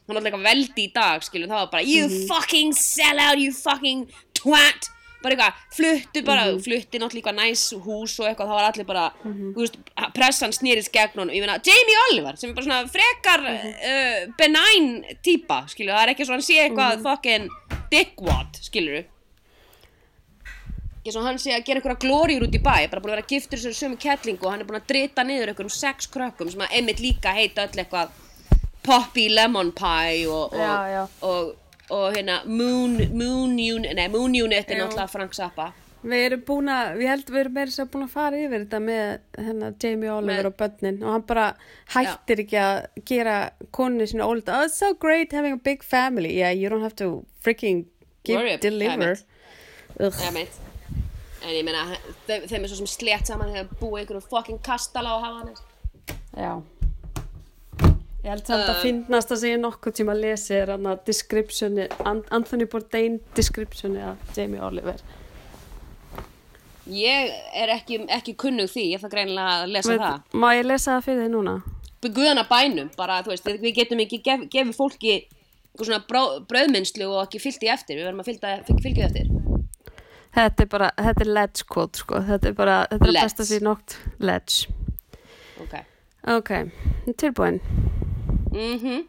[0.08, 3.52] Hann var alltaf veldi í dag skilur það var bara you fucking sell out, you
[3.52, 4.88] fucking twat
[5.28, 9.04] bara eitthvað, fluttu bara, flutti náttúrulega eitthvað næs hús og eitthvað, það var allir bara,
[9.28, 9.78] þú veist,
[10.16, 14.90] pressan snýrist gegn honum, ég meina, Jamie Oliver, sem er bara svona frekar uh, benign
[15.26, 17.48] típa, skilju, það er ekki svo hann sé eitthvað fucking
[17.94, 19.04] dickwad, skilju
[21.08, 23.30] ekki svo hann sé að gera einhverja glóriur út í bæ, bara búin að vera
[23.32, 26.64] giftur þessu sömu kettlingu og hann er búin að drita niður einhverjum sex krökkum sem
[26.66, 28.12] að einmitt líka heita öll eitthvað
[28.88, 31.02] Poppy Lemon Pie og, og, Já, já.
[31.28, 31.56] og,
[31.90, 34.84] og hérna Moon, Moon, Unit, nei, Moon Unit er Já.
[34.86, 35.72] náttúrulega Frank Zappa.
[36.08, 38.80] Við erum búin að, ég held við erum meira sér búin að fara yfir þetta
[38.80, 39.08] með
[39.48, 41.00] hérna, Jamie Oliver Með- og börnin.
[41.04, 41.48] Og hann bara
[41.96, 42.78] hættir ekki að
[43.10, 43.38] gera
[43.72, 46.96] konunni sinni ólita, oh it's so great having a big family, yeah you don't have
[46.96, 47.86] to freaking
[48.24, 49.18] give, Worry, deliver.
[50.00, 50.14] Ugh.
[50.14, 50.64] Ég meit
[51.44, 51.84] En ég meina,
[52.28, 55.62] þeim, þeim er svo sem slétt saman þegar búið einhverjum fucking kastala á hafanis
[56.38, 56.62] Já
[58.24, 60.90] Ég held samt að Uh, finnast að segja nokkuð tíma að lesi er að
[62.34, 65.02] Anthony Bourdain descriptioni af Jamie Oliver.
[66.88, 70.38] Ég er ekki, ekki kunnug því, ég þarf greinilega að lesa Veit, það.
[70.40, 71.56] Má ég lesa það fyrir þig núna?
[72.08, 76.22] Guðana bænum, bara þú veist, við við getum ekki gef, gefið fólki eitthvað svona brá,
[76.48, 79.28] brauðminnslu og ekki fyllt í eftir, við verðum að fylgja, fylgja því eftir.
[80.38, 83.48] Þetta er bara, þetta er ledge quote sko, þetta er bara, þetta er að besta
[83.52, 84.72] sér nokt ledge.
[85.66, 85.78] Ok.
[86.38, 86.52] Ok,
[87.20, 87.62] tilbúin.
[88.58, 89.06] Mhm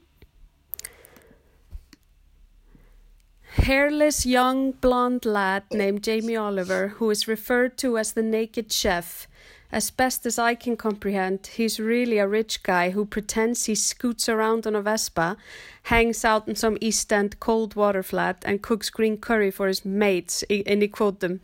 [3.65, 9.27] Hairless young blonde lad named Jamie Oliver, who is referred to as the naked chef.
[9.73, 14.29] As best as I can comprehend, he's really a rich guy who pretends he scoots
[14.29, 15.39] around on a Vespa,
[15.85, 19.85] hangs out in some East End cold water flat, and cooks green curry for his
[19.85, 21.41] mates, and he quote them.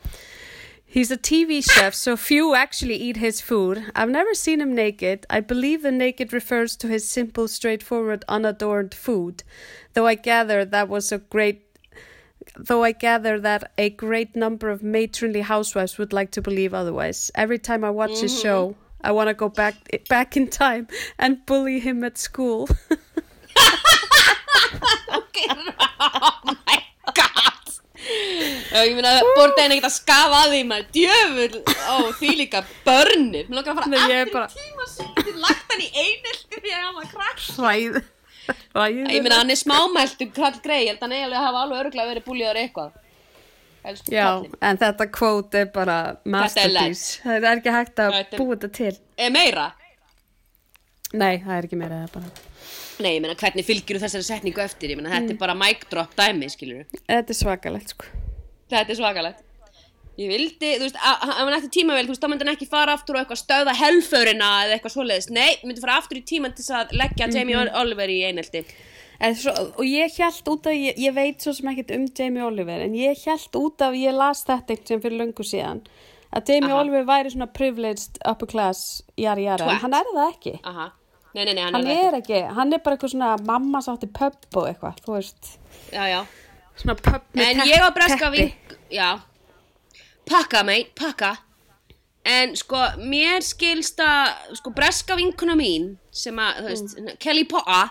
[0.94, 3.90] He's a TV chef, so few actually eat his food.
[3.96, 5.26] I've never seen him naked.
[5.28, 9.42] I believe the naked refers to his simple, straightforward, unadorned food.
[9.94, 11.62] Though I gather that was a great
[12.57, 17.28] though I gather that a great number of matronly housewives would like to believe otherwise.
[17.35, 18.42] Every time I watch his mm-hmm.
[18.42, 19.74] show, I want to go back
[20.09, 20.87] back in time
[21.18, 22.68] and bully him at school.
[25.09, 25.46] Ok,
[26.00, 26.84] oh my
[28.14, 33.46] ég meina, borta henni ekkert að skafa að því maður, djöfull, ó, því líka börnir,
[33.48, 35.90] mér langar að Nei, fara ég er aftur bara- í tíma sem lagt hann í
[36.05, 38.03] einelti því að hann var krakk Hræð.
[38.74, 38.98] Hræð.
[39.14, 42.11] Ég meina, hann er smámæltur krall grei, ég held að hann eiginlega hafa alveg örgulega
[42.12, 43.00] verið búlíður eitthvað
[43.85, 44.55] Elsku Já, kallinn.
[44.64, 47.18] en þetta kvót er bara masterpiece.
[47.20, 48.92] Það er ekki hægt að Þetta er- búa þetta til.
[49.18, 49.66] Er meira?
[51.12, 52.31] Nei, það er ekki meira það bara.
[53.00, 54.90] Nei, ég meina, hvernig fylgjur þessari setningu eftir?
[54.90, 55.30] Ég meina, þetta Mm.
[55.30, 58.04] er bara mic drop dæmi, skilur Þetta er svakalegt, sko.
[58.70, 59.42] Þetta er svakalegt
[60.16, 62.46] Ég vildi, þú veist, að- að- ef hann ætti tíma vel, þú veist, þá myndi
[62.46, 66.16] hann ekki fara aftur og eitthvað stöða helförina eða eitthvað svoleiðis Nei, myndi fara aftur
[66.18, 67.74] í tíman til að leggja Jamie Mhm.
[67.74, 68.64] Oliver í
[69.35, 72.80] Svo, og ég held út af, ég, ég veit svo sem ekkert um Jamie Oliver,
[72.83, 75.80] en ég held út af, ég las þetta einhvern sem fyrir löngu síðan,
[76.35, 76.80] að Jamie Aha.
[76.80, 80.61] Oliver væri svona privileged upper class, jara jara, en hann er það ekki.
[80.64, 80.92] Aha,
[81.35, 84.07] nei, nei, nei, hann, Hann er er ekki, hann er bara eitthvað svona mamma sátti
[84.12, 85.55] pub og eitthvað, þú veist,
[85.92, 86.20] Já, já.
[86.77, 89.09] Svona pub með En tepp- ég á breska vink Já.
[90.31, 91.33] Pakka, mate, pakka.
[92.25, 97.18] En sko, mér skilst að Sko, breska vinkuna mín Sem að, þú veist, Mm.
[97.20, 97.83] Kelly Poa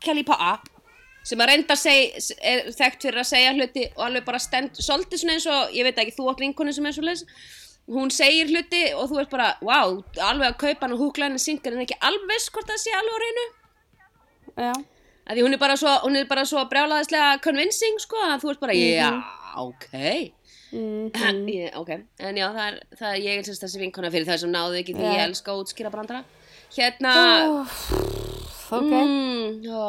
[0.00, 0.54] Kelly Poa
[1.22, 4.72] Sem að reynda að segja Er þekkt fyrir að segja hluti Og alveg bara stend
[4.80, 7.24] Svolítið svona eins og, ég veit ekki, þú átt vinkunu sem er svo leis
[7.90, 11.42] Hún segir hluti og þú ert bara Wow, alveg að kaupa hann og húkla henni
[11.42, 13.46] syngar En ekki alveg hvort það sé alveg á reynu
[14.52, 14.72] Já,
[15.26, 15.94] að því hún er bara svo,
[16.50, 19.08] svo brjálaðislega convincing sko að þú ert bara, já,
[19.62, 19.86] ok.
[20.72, 21.90] Mm, ég, ok,
[22.24, 24.78] en já, það er, það er ég er sérst þessi vinkona fyrir það sem náðu
[24.80, 25.12] ekki því Já.
[25.12, 26.22] ég elska að útskýra brandara
[26.76, 27.12] hérna
[28.72, 29.82] ok, mm, ó,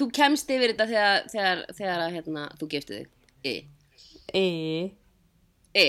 [0.00, 3.10] þú kemst yfir þetta þegar, þegar, þegar að, hérna, þú giftið þig.
[3.40, 3.54] I,
[4.36, 4.46] e,
[5.76, 5.86] I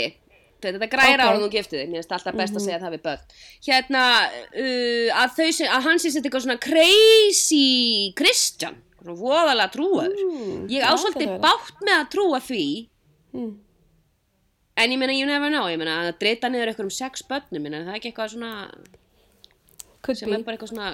[0.70, 1.10] þetta græra Ok.
[1.10, 1.22] Mhm.
[1.22, 1.28] okay.
[1.32, 3.24] ára þú giftið þig mér finnst alltaf best að segja það við börn
[3.68, 4.04] hérna,
[4.62, 10.22] uh, að þau sem, að hann sé þetta eitthvað svona crazy Kristján, svona voðalega trúaður
[10.22, 11.42] Mm, ég já, á gæti svolítið verið.
[11.48, 12.66] bátt með að trúa því
[13.34, 13.52] mm,
[14.82, 17.62] en ég meina, you never know, ég meina að dreita niður eitthvað um sex börnum,
[17.62, 18.52] minna, það er ekki eitthvað svona
[20.02, 20.92] could sem er be, bara eitthvað svona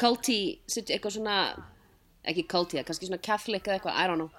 [0.00, 1.36] culty, eitthvað svona
[2.30, 4.30] ekki culty, er kannski svona catholic eða eitthvað, I don't know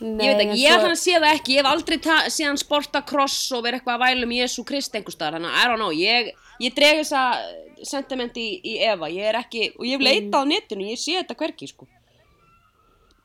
[0.00, 1.54] Nei, ég veit ekki, ég svo- ætla að sé það ekki.
[1.56, 1.98] Ég hef aldrei
[2.46, 5.38] hann sporta kross og vera eitthvað að væla um Jésu Krist einhver staðar.
[5.40, 6.32] Þannig að I don't know, ég,
[6.62, 7.22] ég dreg þessa
[7.82, 11.18] sentiment í, í Eva, ég er ekki og ég hef leitað á netinu, ég sé
[11.18, 11.86] þetta hverki sko.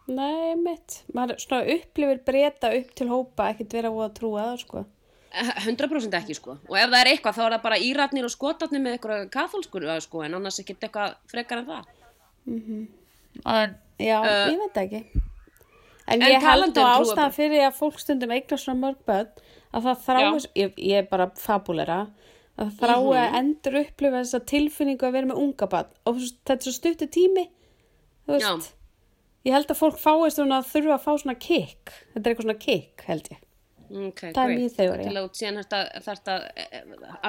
[0.08, 4.86] Nei, mitt, maður svona upplifir breyta upp til hópa, ekkert vera að trúa það, sko.
[5.34, 6.58] 100% ekki sko.
[6.70, 9.86] Og ef það er eitthvað þá er það bara íratnir og skotarnir með eitthvað katholskur
[10.04, 11.86] sko, en annars ekkert eitthvað frekar en það.
[13.46, 15.02] En, já, Uh, ég veit ekki.
[16.08, 17.34] En, ég held á um trúarbrögð.
[17.38, 19.30] fyrir að fólk stundum eignar svona mörg börn
[19.74, 22.00] að það þrái, ég, ég er bara fabulera,
[22.60, 23.20] að það þrái Mhm.
[23.24, 27.08] að endur upplifa þessa tilfinningu að vera með unga barn og þetta er svo stuttu
[27.08, 27.48] tími,
[28.28, 28.56] þú Já.
[28.56, 28.74] veist,
[29.46, 32.48] ég held að fólk fáist svona að þurfa að fá svona kick, þetta er eitthvað
[32.48, 33.38] svona kick held ég.
[33.93, 35.06] Okay, Það er mín þeoría.
[35.06, 36.36] Til að út síðan þetta, þetta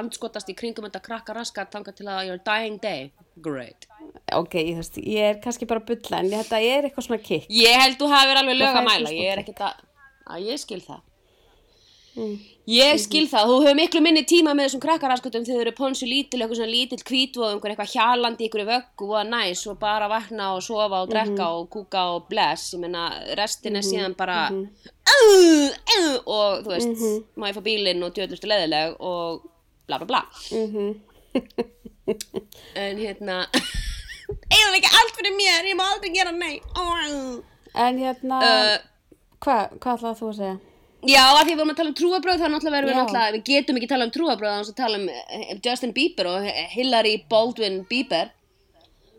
[0.00, 3.10] andskotast í kringum þetta krakka raskat þangað til að your dying day.
[3.44, 3.84] Great.
[4.32, 7.50] Ok, ég, veist, ég er kannski bara að bulla en þetta er eitthvað svona kick.
[7.52, 9.10] Ég held þú hafi verið alveg lög Það að fær mæla.
[9.10, 9.84] svo Ég er ekkert að,
[10.36, 11.02] að ég skil það.
[12.14, 12.34] Mm.
[12.70, 16.06] Ég skil það, þú hefur miklu minni tíma með þessum krakkaraskutum þegar þau eru ponsu
[16.06, 20.06] lítil, eitthvað svona lítill kvítvóð, einhver eitthvað hjalandi, í einhverju vöggu og næs og bara
[20.08, 21.56] vakna og sofa og drekka Mhm.
[21.58, 26.88] og kúka og bless, ég meina restin er síðan bara uh, uh, og þú veist,
[26.94, 27.24] Mhm.
[27.36, 29.42] má ég fá bílinn og djöðlustu leðileg og
[29.88, 30.22] bla bla bla.
[30.52, 30.94] Mhm.
[32.76, 33.46] En hérna,
[34.54, 36.32] eigum ekki allt fyrir mér, ég má aldrei gera.
[36.76, 37.42] Oh.
[37.74, 38.78] En hérna, Uh,
[39.40, 40.56] hvað, hvað ætlaði þú að segja?
[41.04, 43.44] Já, að því við vorum að tala um trúabröð þá náttúrulega verðum við náttúrulega, við
[43.50, 48.30] getum ekki tala um trúabröð þannig að tala um Justin Bieber og Hillary Baldwin Bieber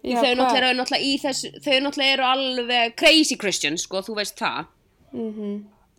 [0.06, 4.18] Já, þau náttúrulega eru náttúrulega í þess þau náttúrulega eru alveg crazy Christians sko, þú
[4.22, 4.72] veist það
[5.16, 5.54] Mhm,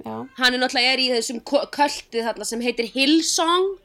[0.05, 3.79] Já, hann er náttúrulega er í þessum kulti þarna sem heitir Hillsong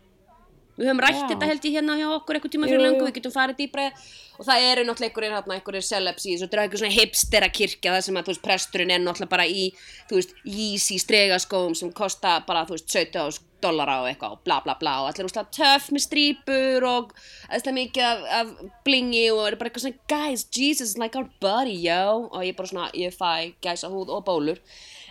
[0.76, 1.28] við höfum rætt Já.
[1.30, 2.88] þetta held ég hérna hjá okkur eitthvað tíma fyrir jú.
[2.88, 4.04] löngu, við getum farið það.
[4.42, 7.52] Og það eru náttúrulega einhverjir hérna, einhverjir celebs í þessu, þetta er eitthvað svona hipstera
[7.54, 9.68] kirkja það sem að, þú veist, presturinn er náttúrulega bara í
[10.10, 14.56] þú veist, Yeezy stregaskóm sem kosta bara, þú veist, 17 dollara og eitthvað og bla
[14.66, 14.96] bla bla.
[15.04, 17.12] Og allir úrslega töff með strípur og
[17.50, 21.30] aðeinslega mikið af, af blingi og er bara eitthvað svona guys, Jesus is like our
[21.44, 22.26] buddy, yo.
[22.32, 24.62] Og ég bara svona, ég fæ gæsa húð og bólur.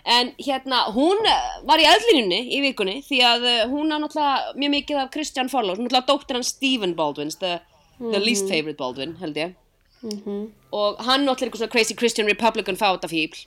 [0.01, 4.55] En hérna, hún eh, var í eðlinunni í vikunni því að eh, hún á náttúrulega
[4.57, 7.59] mjög mikið af Christian Follows, er náttúrulega dóttir hann Stephen Baldwin, the,
[8.01, 9.55] the least favorite Baldwin held ég.
[10.01, 13.43] Mhm, og hann náttúrulega eitthvað svona crazy Christian Republican fátafíbl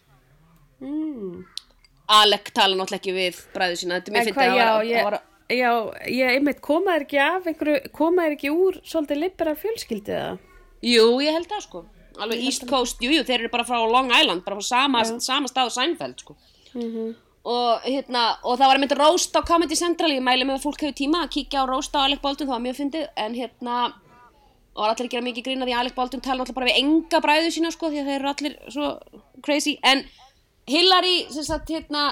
[0.80, 1.44] mm.
[2.14, 5.16] Alec tala náttúrulega ekki við bræðu sína, þetta er mér fyndið að já, var,
[5.48, 5.70] ég, já,
[6.12, 10.46] ég einmitt komaður ekki af einhverju, komaður ekki úr svolítið liberal fjölskyldið það?
[10.84, 11.84] Jú, ég held það sko.
[12.22, 15.50] Alveg East Coast, jú, jú, þeir eru bara frá Long Island bara frá sama, sama
[15.50, 16.36] stað og Seinfeld sko.
[16.76, 17.14] Mhm,
[17.50, 20.86] og hérna, og það var mynda roast á Comedy Central, ég mæli með að fólk
[20.86, 23.80] hefur tíma að kíkja á roast á Alec Baldwin, það var mjög fyndið en hérna,
[24.74, 26.78] og var allir að gera mikið grína því að Alec Baldwin tala náttúrulega bara við
[26.82, 28.90] enga bræðu sína sko, því að þeir eru allir svo
[29.46, 30.04] crazy, en
[30.66, 32.08] Hillary, sem sagt, hérna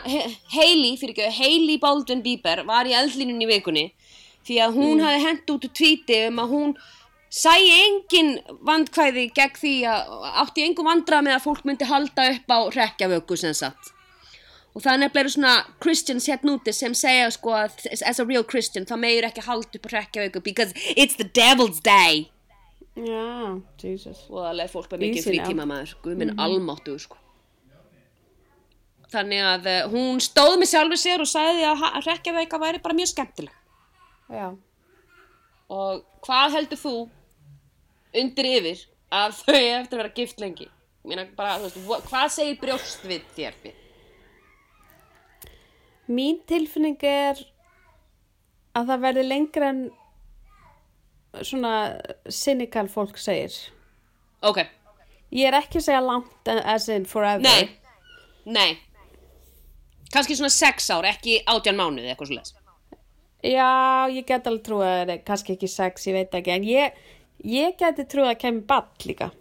[0.53, 3.87] Hailey, fyrir ekki, Hailey Baldwin Bieber var í eldlínunni í vikunni
[4.47, 6.75] því að hún hafði hent út úr tvíti um að hún
[7.33, 8.35] sæi engin
[8.67, 10.13] vandkvæði gegn því að
[10.45, 13.93] átti engum vandrað með að fólk myndi halda upp á rekkjavöku sem sagt.
[14.73, 18.45] Og það er nefnilega svona Christians hérna úti sem segja sko að as a real
[18.45, 22.29] Christian þá meður ekki halda upp á rekkjavöku because it's the devil's day
[22.93, 24.27] Já, Jesus.
[24.29, 27.17] og það leið fólk með mikið frítíma maður guð minn almáttu sko
[29.13, 33.11] þannig að uh, hún stóð með sjálfur sér og sagði að rekkjaveika væri bara mjög
[33.13, 33.57] skemmtileg
[34.33, 34.47] Já.
[35.73, 36.95] og hvað heldur þú
[38.23, 40.69] undir yfir að þau eftir að vera gift lengi
[41.37, 43.79] bara, veist, hva- hvað segir brjóst við þér fyrir?
[46.13, 47.41] Mín tilfinning er
[48.77, 49.83] að það verði lengra en
[51.41, 51.75] svona
[52.29, 53.55] cynical fólk segir.
[54.43, 54.63] ok,
[55.33, 57.41] Ég er ekki að segja langt as in forever.
[57.41, 57.71] nei
[58.45, 58.79] nei
[60.13, 62.53] kannski svona sex ár, ekki átján mánuði eitthvað svo les
[63.43, 66.93] Já, ég get alveg trúið að kannski ekki sex, ég veit ekki, en ég,
[67.43, 69.33] ég geti trúið að kemur ball líka.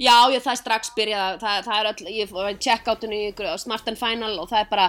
[0.00, 3.34] Já, ég, það er strax byrjað, það, það er öll, ég var í check-outinu í
[3.60, 4.86] Smart and Final og það er bara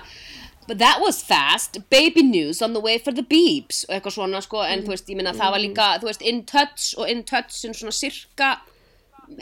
[0.67, 4.41] But that was fast, baby news on the way for the beeps og eitthvað svona
[4.45, 7.23] sko, en þú veist, ég minna það var líka, þú veist, in touch og in
[7.27, 8.51] touch sem svona sirka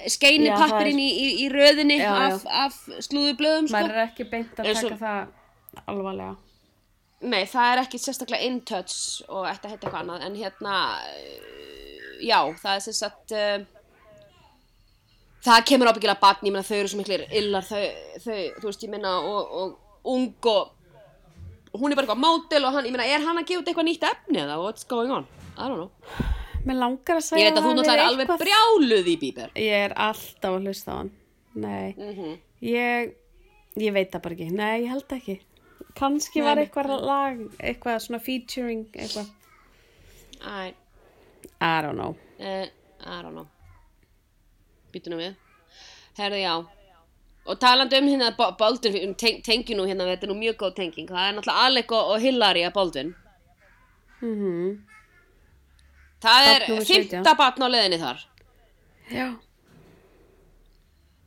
[0.07, 2.77] skeini Já, það pappirinn í, í, í röðinni Já, af, af
[3.09, 3.75] slúðublöðum sko.
[3.75, 6.37] Maður er ekki beint að taka það alvarlega.
[7.19, 12.15] Nei, það er ekki sérstaklega in touch og að heita eitthvað annað, en hérna, uh,
[12.23, 14.31] já, það er sagt, uh,
[15.43, 17.83] það kemur ábyggilega batn, ég meina þau eru svo miklir illar, þau,
[18.23, 20.78] þau þú veist, ég meina, og, og ung og
[21.77, 23.87] hún er bara eitthvað mótil og hann, ég meina, er hann að gefa út eitthvað
[23.89, 25.27] nýtt efni eða what's going on?
[25.57, 25.91] I don't know.
[26.65, 29.51] Mér langar að segja Ég veit að þú náttúrulega er alveg brjáluð í bíber.
[29.59, 31.11] Ég er alltaf að hlusta á hann.
[31.59, 33.13] Nei, Mm ég,
[33.79, 34.49] ég veit það bara ekki.
[34.51, 35.35] Nei, ég held ekki.
[35.95, 39.29] Kanski var eitthvað lag, eitthvað svona featuring, eitthvað.
[40.43, 40.73] I,
[41.61, 42.15] I don't know.
[42.39, 42.67] uh,
[42.99, 43.47] I don't know.
[44.93, 45.35] Býtu nú við.
[46.19, 46.53] Herðu, já.
[47.49, 50.75] Og talandi um hérna Baldwin, um teng, tengi nú hérna, þetta er nú mjög góð
[50.77, 51.09] tenging.
[51.09, 53.11] Það er náttúrulega Alec og, og Hillary að Baldwin.
[54.21, 54.77] Mm
[56.19, 57.09] Það er Barn númer 17.
[57.09, 58.23] fymta batn á leðinni þar.
[59.07, 59.27] Já.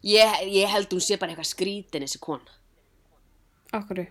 [0.05, 2.59] Ég, ég held hún sé bara eitthvað skrítin þessi kona.
[3.73, 4.05] Akkurru.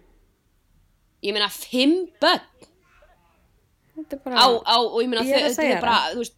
[1.22, 2.42] ég meina fimm börn
[3.92, 4.42] Þetta er bara...
[4.42, 6.38] á, á, og ég meina þau, segja er bara, þú veist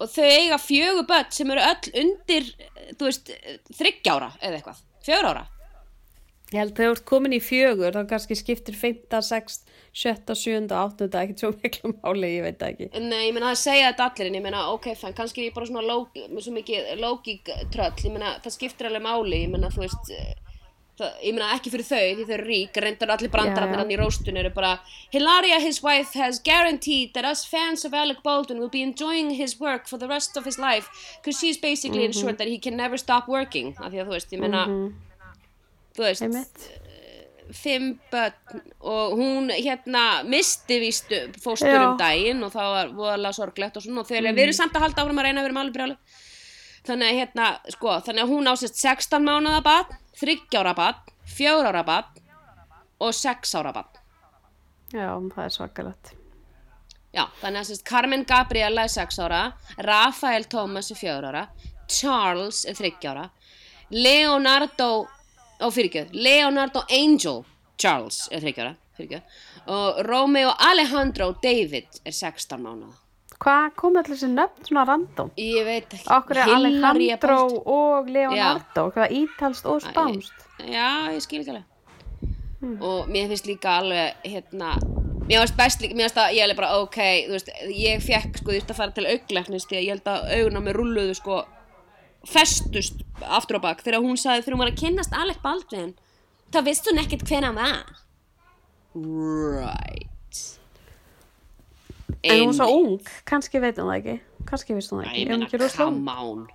[0.00, 2.52] og þau eiga fjögur börn sem eru öll undir
[2.96, 3.32] þú veist,
[3.76, 5.46] þryggjára eða eitthvað, fjögur ára.
[6.50, 9.60] Ég held þegar þú ert komin í fjögur, þá kannski skiptir 5, 6,
[9.94, 12.88] 7, 7 og 8 ekki svo miklu máli, ég veit það ekki.
[13.04, 15.54] Nei, ég meina það segja þetta allir en ég meina, ok, fann, kannski er ég
[15.54, 15.84] bara svona
[17.04, 20.10] lógík tröll, ég meina það skiptir alveg máli, ég meina þú veist
[21.00, 23.98] það, ég meina ekki fyrir þau, því þau eru rík reyndar allir brandararnir hann í
[24.00, 24.72] róstun eru bara
[25.12, 29.58] Hilaria, his wife, has guaranteed that us fans of Alec Baldwin will be enjoying his
[29.60, 30.88] work for the rest of his life
[31.20, 32.12] because she's basically Mhm.
[32.12, 34.66] ensured that he can never stop working af því að þú veist, ég meina
[35.96, 36.68] þú veist, Einmitt.
[37.52, 38.32] fimm börn
[38.80, 44.00] og hún hérna misti vístu fóstur um daginn og það var voðalega sorglegt og svona
[44.04, 44.36] og þegar Mm.
[44.38, 45.96] við erum samt að halda áfram að reyna að vera máli brjálu
[46.88, 51.16] þannig að hérna, sko, þannig að hún á sérst 16 mánuða barn, 30 ára barn
[51.36, 52.22] 4 ára barn
[53.00, 54.00] og 6 ára barn
[54.90, 56.08] Já, það er svakalegt.
[57.14, 59.42] Já, þannig að sérst Carmen Gabriela er 6 ára,
[59.86, 61.44] Rafael Thomas er 4 ára,
[61.90, 63.28] Charles er 30 ára,
[63.90, 64.90] Leonardo,
[65.62, 67.44] ó fyrirgjöð, Leonardo Angel
[67.78, 69.38] Charles er 30 ára, fyrirgjöð,
[69.74, 72.94] og Romeo Alejandro David er 16 mánuða.
[73.40, 75.30] Hvað kom allir þessi nöfn svona random?
[75.40, 76.06] Ég veit ekki.
[76.12, 77.36] Okkur er Alejandro
[77.72, 80.42] og Leonardo, hvað ítalst og spánst.
[80.68, 81.66] Já, ég skil ekki alveg.
[82.84, 84.74] Og mér finnst líka alveg, hérna,
[85.24, 86.98] mér finnst best líka, mér finnst að ég er bara, ok,
[87.30, 90.12] þú veist, ég fekk, sko, þú veist að fara til auglæknis því að ég held
[90.12, 91.40] að augun á mér rulluðu, sko,
[92.28, 95.96] festust aftur á bak þegar hún sagði, þegar hún var að kynnast Alec Baldwin,
[96.52, 98.04] þá vist hún ekkert hvena hann var.
[98.92, 100.09] Right.
[102.22, 104.16] En hún er svo ung, kannski veit hún það ekki.
[104.50, 105.28] Kannski veist hún það ekki.
[105.28, 106.46] meina, ekki come on.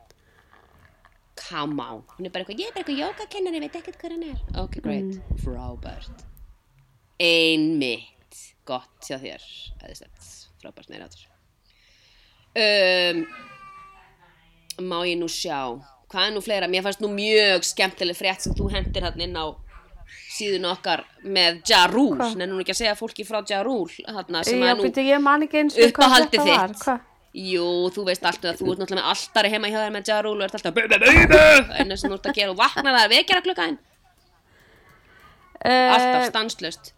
[1.50, 2.04] Come on.
[2.18, 4.40] Hún er bara eitthvað, ég er bara eitthvað jógakennari veit ekkert hvað hann er.
[4.64, 5.38] Ok, great, Mm.
[5.44, 6.24] frábært.
[7.20, 8.12] Einmitt.
[8.66, 9.44] Gott hjá þér
[9.86, 10.26] eðislegt,
[10.62, 11.28] frábært neira áttur
[12.58, 13.20] um,
[14.90, 15.60] má ég nú sjá.
[16.10, 19.36] Hvað er nú fleira, mér fannst nú mjög skemmtileg frétt sem þú hendir hann inn
[19.38, 19.46] á
[20.36, 22.38] síðun okkar með Ja Rule, Hvað?
[22.42, 24.86] nennum ekki að segja fólki frá Ja Rule, þarna sem Já, að nú
[26.52, 26.74] var.
[26.76, 26.86] þitt.
[26.86, 27.00] Hvað?
[27.36, 30.22] Jú, þú veist alltaf að þú ert náttúrulega með alltari heima hjá þér með Ja
[30.24, 30.74] Rule og ert alltaf
[31.92, 32.52] þess að þú ert að gera.
[32.54, 33.78] Og vakna það að vekjara klukkaðin
[35.66, 36.92] alltaf Uh, stanslust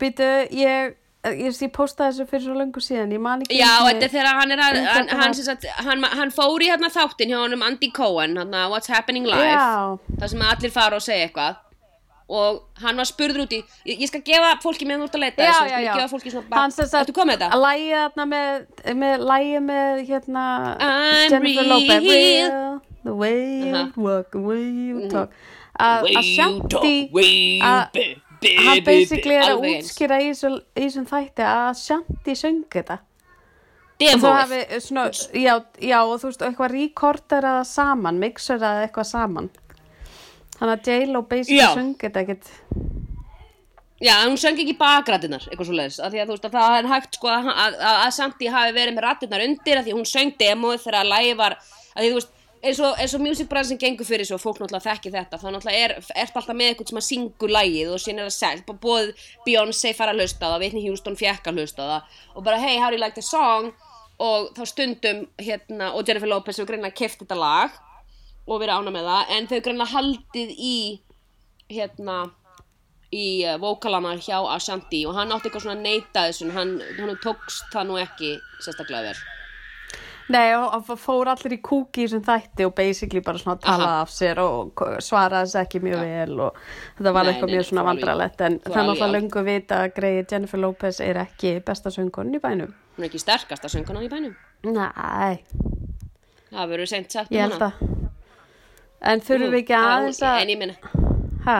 [0.00, 0.26] byrju,
[0.60, 0.92] ég,
[1.24, 4.12] ég, ég postaði þessu fyrir svo löngu síðan, ég man ekki Já, einu þetta er
[4.14, 7.32] þegar hann er að Um hann, hann, sem sagt, hann, hann fór í hérna þáttin
[7.32, 9.56] hjá honum Andy Cohen hérna, What's Happening Live.
[10.20, 11.58] Það sem allir fara og segja eitthvað
[12.30, 15.24] og hann var spurður út í ég, ég skal gefa fólki meðan þú ert að
[15.24, 15.94] leita Já, já, já.
[16.54, 17.42] Hann sem sagt, Ertu komið með
[18.30, 18.66] með,
[19.02, 20.44] með, lægið með, hérna,
[20.78, 22.80] I'm Jennifer Lopez, real.
[23.04, 23.92] the way you Aha.
[23.96, 25.30] walk, the way you talk.
[25.80, 29.62] Að Way að you Shanti, talk, way you að be- be- hann basically er að
[29.70, 30.62] útskýra í þessum-
[31.08, 32.98] þætti að Shanti söng þetta.
[34.00, 35.10] Og þú hafi svona,
[35.80, 39.50] já, og þú veist, eitthvað rekorder að saman, mixer að eitthvað saman.
[40.60, 42.50] Þannig að J-Lo basically söng þetta ekkert.
[44.00, 46.74] Já, hún söng ekki bakrættinnar, eitthvað svo leiðis, af því að þú veist að það
[46.78, 49.92] er hægt sko að, að, að, að Santi hafi verið með rættinnar undir, af því
[49.92, 53.16] að hún söng demóið þegar að lægi var, af því þú veist, eins og, eins
[53.16, 55.94] og music brand sem gengur fyrir svo, fólk náttúrulega þekki þetta, þá náttúrulega er,
[56.24, 59.12] ert alltaf með eitthvað sem að syngur lægið og síðan er það seld, bara bóð
[59.44, 62.88] Beyoncé fara að hlusta það, Whitney Houston fjekk að hlusta það, og bara hey, how
[62.88, 63.70] do you like the song,
[64.20, 67.80] og þá stundum, hérna, og Jennifer Lopez hefur greinlega keft þetta lag,
[68.50, 70.76] og verið ána með það, en þau greinlega haldið í,
[71.70, 72.16] hérna,
[73.14, 77.16] í uh, vókalana hjá Ashanti og hann átti eitthvað svona að neita þessu hann, hann
[77.22, 78.32] tókst það nú ekki
[78.64, 79.20] sérstaklega vel
[80.30, 84.38] Nei, og fór allir í kúki þessum þætti og basically bara svona talaði af sér
[84.44, 86.60] og svaraði þessu ekki mjög vel og
[87.00, 89.94] þetta var Nei, eitthvað nei, mjög nei, svona vandralett en náttúrulega alveg- löngu vita að
[89.96, 92.70] greið Jennifer Lopez er ekki besta söngun í bænum.
[92.94, 94.36] hún er ekki sterkasta söngunan í bænum
[94.70, 94.86] Næ,
[96.52, 97.72] það verður seint sagt ég um held hana.
[97.74, 97.99] að.
[99.02, 100.74] En þurfum við ekki Já, aðeins að, en ég meina,
[101.46, 101.58] hæ?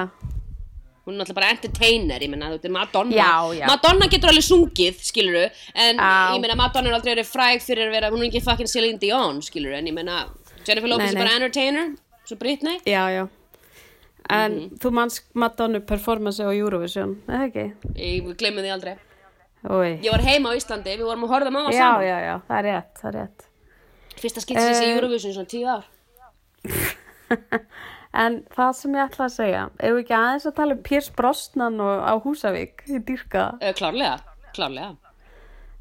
[1.07, 3.67] hún er náttúrulega bara entertainer ég meina, þetta er Madonna Já, já.
[3.67, 6.11] Madonna getur alveg sungið, skiluru en Já.
[6.37, 8.99] ég meina, Madonna er aldrei verið fræg fyrir að vera, hún er ekki fucking Celine
[9.01, 10.27] Dion, skiluru en ég meina,
[10.67, 11.25] Jennifer Lopez Nei, er nei.
[11.25, 11.95] bara entertainer
[12.29, 13.29] svo Britney Já, já.
[14.31, 14.79] En Mhm.
[14.79, 17.65] þú manns Madonna performance á Eurovision, eða ekki?
[17.97, 18.95] ég glemur því aldrei
[19.65, 19.99] Ói.
[20.05, 22.65] ég var heima á Íslandi, við vorum að horfa Já, saman já, já, það er
[22.69, 23.49] rétt, það er rétt.
[24.21, 25.85] fyrsta skipti sem þessi Eh, Eurovision í svona tíu ár
[28.21, 31.11] En það sem ég ætla að segja, ef við ekki aðeins að tala um Piers
[31.15, 33.45] Brosnan og á Húsavík, ég dýrka.
[33.61, 34.17] Uh, klárlega,
[34.57, 34.97] klárlega.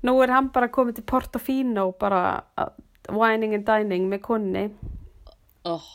[0.06, 2.22] Nú er hann bara komið til Portofino, bara
[2.62, 2.70] uh,
[3.10, 4.68] whining and dining með konni.
[5.66, 5.90] Oh.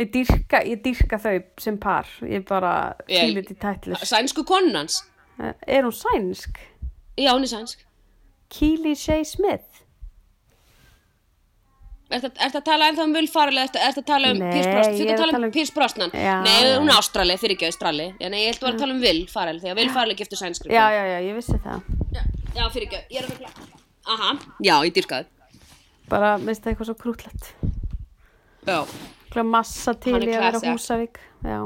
[0.00, 2.74] Ég dýrka, ég dýrka þau sem par, ég bara
[3.06, 4.02] fílit í tætlis.
[4.10, 5.04] Sænsku konans.
[5.38, 6.58] Er hún sænsk?
[7.20, 7.86] Já, hún er sænsk.
[8.50, 9.69] Keely Shea Smith?
[12.10, 14.94] Er þetta að tala ennþá um Will Farrell eða er þetta að tala um Brosnan?
[14.96, 15.52] Þú ég ert er að tala um?
[16.18, 18.06] Já, Nei, hún er Ástrali, fyrir ekki Ástrali.
[18.18, 19.60] Já, nei, ég held að vera að tala um Will Farrell
[20.10, 20.72] er giftur sænskri.
[20.74, 21.84] Já, já, já, ég vissi það.
[22.16, 22.22] Já,
[22.56, 23.68] já fyrir ekki, ég er að vera
[24.10, 24.30] Aha,
[24.64, 25.28] já, ég dyrkaði.
[26.10, 27.50] Bara minnst það eitthvað svo krútlegt.
[28.66, 28.80] Já.
[28.80, 30.62] Eitthvað massa til í að vera.
[30.66, 31.20] Húsavík.
[31.46, 31.60] Já.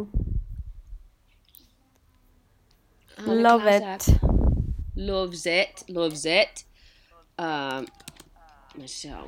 [3.24, 4.10] Love it.
[4.96, 6.66] Loves it, loves it.
[7.40, 7.88] Um,
[8.84, 9.24] sjá.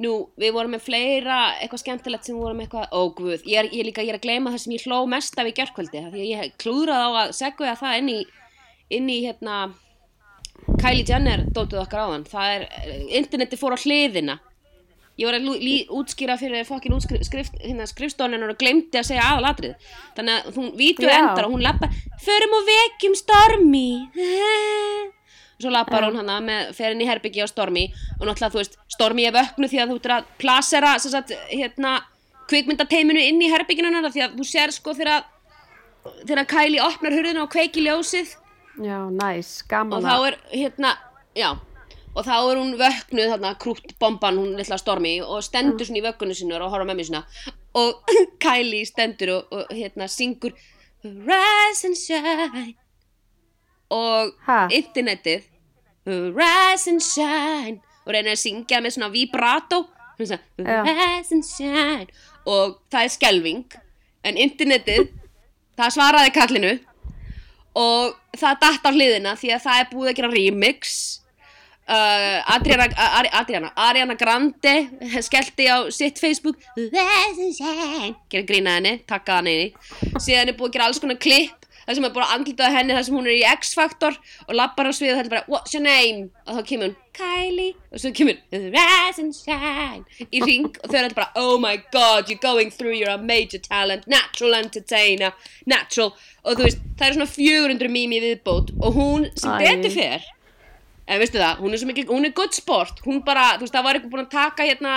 [0.00, 3.66] Nú, við vorum með fleira, eitthvað skemmtilegt sem við vorum eitthvað, ó guð, ég er,
[3.68, 6.22] ég líka, ég er að gleyma það sem ég hló mest af í gjörkvöldi, því
[6.22, 8.20] að ég klúðraði á að segja það inn í,
[8.96, 9.58] inn í hérna,
[10.80, 12.64] Kylie Jenner dótið okkar áðan, það er,
[13.20, 14.38] interneti fór á hliðina,
[15.20, 19.88] ég var að lí, útskýra fyrir fokkin útskrift, hérna, skrifstofunennar og glemdi að segja aðalatrið,
[20.16, 21.92] þannig að hún, vídeo endar og hún lappa,
[22.24, 23.88] förum og vekjum Stormi,
[25.60, 27.86] svo lappar hún hana með, fer inn í herbyggi á Stormi
[28.18, 31.98] og náttúrulega þú veist, Stormi er vöknu því að þú ert að plasera sagt, hérna,
[32.50, 35.26] kvikmyndateiminu inn í herbygginu hennar því að þú sér sko þegar
[36.24, 38.36] þegar Kylie opnar hurðina og kveiki ljósið.
[38.80, 40.94] Já, næs, gaman og þá er hérna,
[41.36, 41.50] já
[42.10, 46.04] og þá er hún vöknuð þarna krútt bomban hún litla Stormi og stendur svona í
[46.08, 47.22] vöggunni sinni og horfa með mér svona
[47.78, 48.10] og
[48.42, 50.56] Kylie stendur og, og hérna syngur
[51.04, 52.74] Rise and shine.
[53.90, 54.66] Og Ha?
[54.70, 55.46] internetið
[56.36, 57.78] Rise and shine.
[58.06, 59.84] Og reynir að syngja með svona vibrato.
[60.18, 60.40] Svona.
[60.58, 62.08] Rise and shine.
[62.48, 63.78] Og það er skelving
[64.26, 65.08] en internetið
[65.78, 66.74] það svaraði kallinu.
[67.78, 70.98] Og það datt á hliðina því að það er búið að gera remix.
[71.90, 72.86] Uh, Adriana,
[73.34, 74.74] Adriana, Ariana Grande
[75.26, 76.60] skellti á sitt Facebook.
[76.76, 79.72] Gera grína henni, takka hann henni
[80.22, 82.96] síðan er búið að gera alls konar klipp það sem er búið að andlitaða henni
[82.96, 85.74] þar sem hún er í X-Factor og lappar á svið og þetta er bara what's
[85.74, 86.30] your name?
[86.46, 87.74] Og þá kemur hún Kylie.
[87.90, 88.38] Og svo kemur
[88.76, 92.70] rise and shine í ring og þau eru þetta bara oh my god you're going
[92.74, 95.32] through you're a major talent natural entertainer
[95.66, 96.14] natural.
[96.44, 100.28] Og þú veist það eru svona 400 mými viðbót og hún sem betur fer
[101.10, 103.00] en veistu það, hún er svo mikil, hún er good sport.
[103.02, 104.92] Hún bara, þú veist, það var eitthvað búin að taka hérna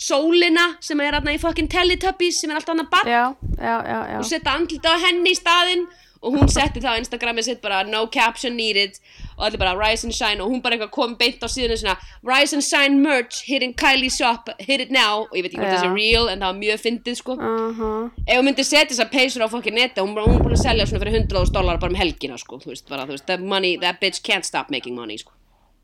[0.00, 3.24] sólina sem er hérna í fucking Teletubbies sem er alltaf hann að barn Já,
[3.58, 4.16] já, já, já.
[4.18, 5.84] og setja andlita á henni í staðinn
[6.22, 8.98] og hún setti það á Instagramið sitt bara no caption needed.
[9.36, 10.40] Og allir bara rise and shine.
[10.42, 13.74] Og hún bara eitthvað kom beint á síðan svona rise and shine merch hit in
[13.74, 15.26] Kylie shop, hit it now.
[15.28, 17.32] Og ég veit ekki hvort það sé real en það var mjög fyndið sko.
[17.38, 20.62] Uh ef hún myndi setja þessar peysur á fokkin neti hún, hún er búin að
[20.62, 23.40] selja svona fyrir 100.000 dólar bara um helgina sko, þú veist, bara, þú veist, that
[23.40, 25.32] money that bitch can't stop making money sko.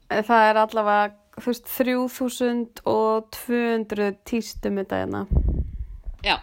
[0.08, 1.06] Það er allavega,
[1.38, 5.20] þú veist, 3200 tístum þetta hérna.
[6.24, 6.36] Já,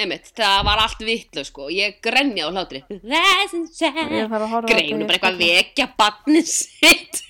[0.00, 2.82] einmitt, það var allt vitlu sko, ég grenja á hlátri.
[2.90, 5.42] Rise and shine Ég þarf að horfa á Grein, þetta hún í bara eitthvað að
[5.42, 7.22] vekja barnið sitt.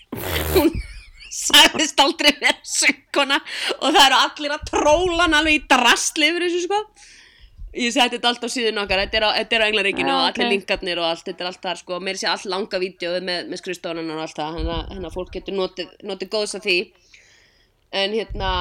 [0.55, 0.73] Hún
[1.37, 3.39] sagðist aldrei vera sönguna
[3.81, 6.81] og það eru allir að tróla hann alveg í drastli yfir þessu sko.
[7.77, 11.01] Ég seti þetta allt á síðun okkar, þetta er á, englaríkinu Já, og allir linkarnir
[11.03, 14.15] og allt, þetta er allt þar sko, mér sé allt langa vídeoð með, með skrifstofunan
[14.15, 14.57] og allt það,
[14.95, 16.79] hérna fólk getur notið, notið góðs af því.
[18.01, 18.55] En hérna,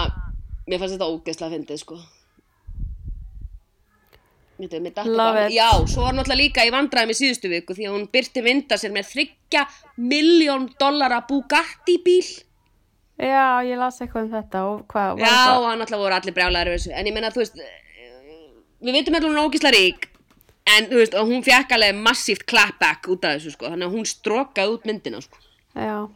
[0.67, 4.44] mér fannst þetta ógeðslega fyndið sko Þetta, mér datt Love bara, it.
[5.55, 8.77] Já, svo var náttúrulega líka í vandræðum í síðustu viku því að hún byrti vinda
[8.79, 9.63] sér með þryggja
[9.97, 12.23] miljón dollara Bugatti bíl
[13.15, 15.77] Já, ég las eitthvað um þetta og hvað var Já, það?
[15.79, 17.59] náttúrulega voru allir brjálæður En ég meina, þú veist
[18.85, 20.09] Við veitum allir hún er ógisla rík
[20.75, 24.09] En þú veist, hún fekk alveg massíft clapback út af þessu, sko Þannig að hún
[24.09, 25.39] strókaði út myndina, sko
[25.75, 26.07] Já.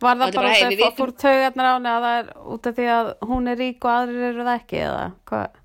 [0.00, 2.74] Var það er bara af vitum- fór taugarnar á henni að það er út af
[2.76, 5.60] því að hún er rík og aðrir eru það ekki eða hvað?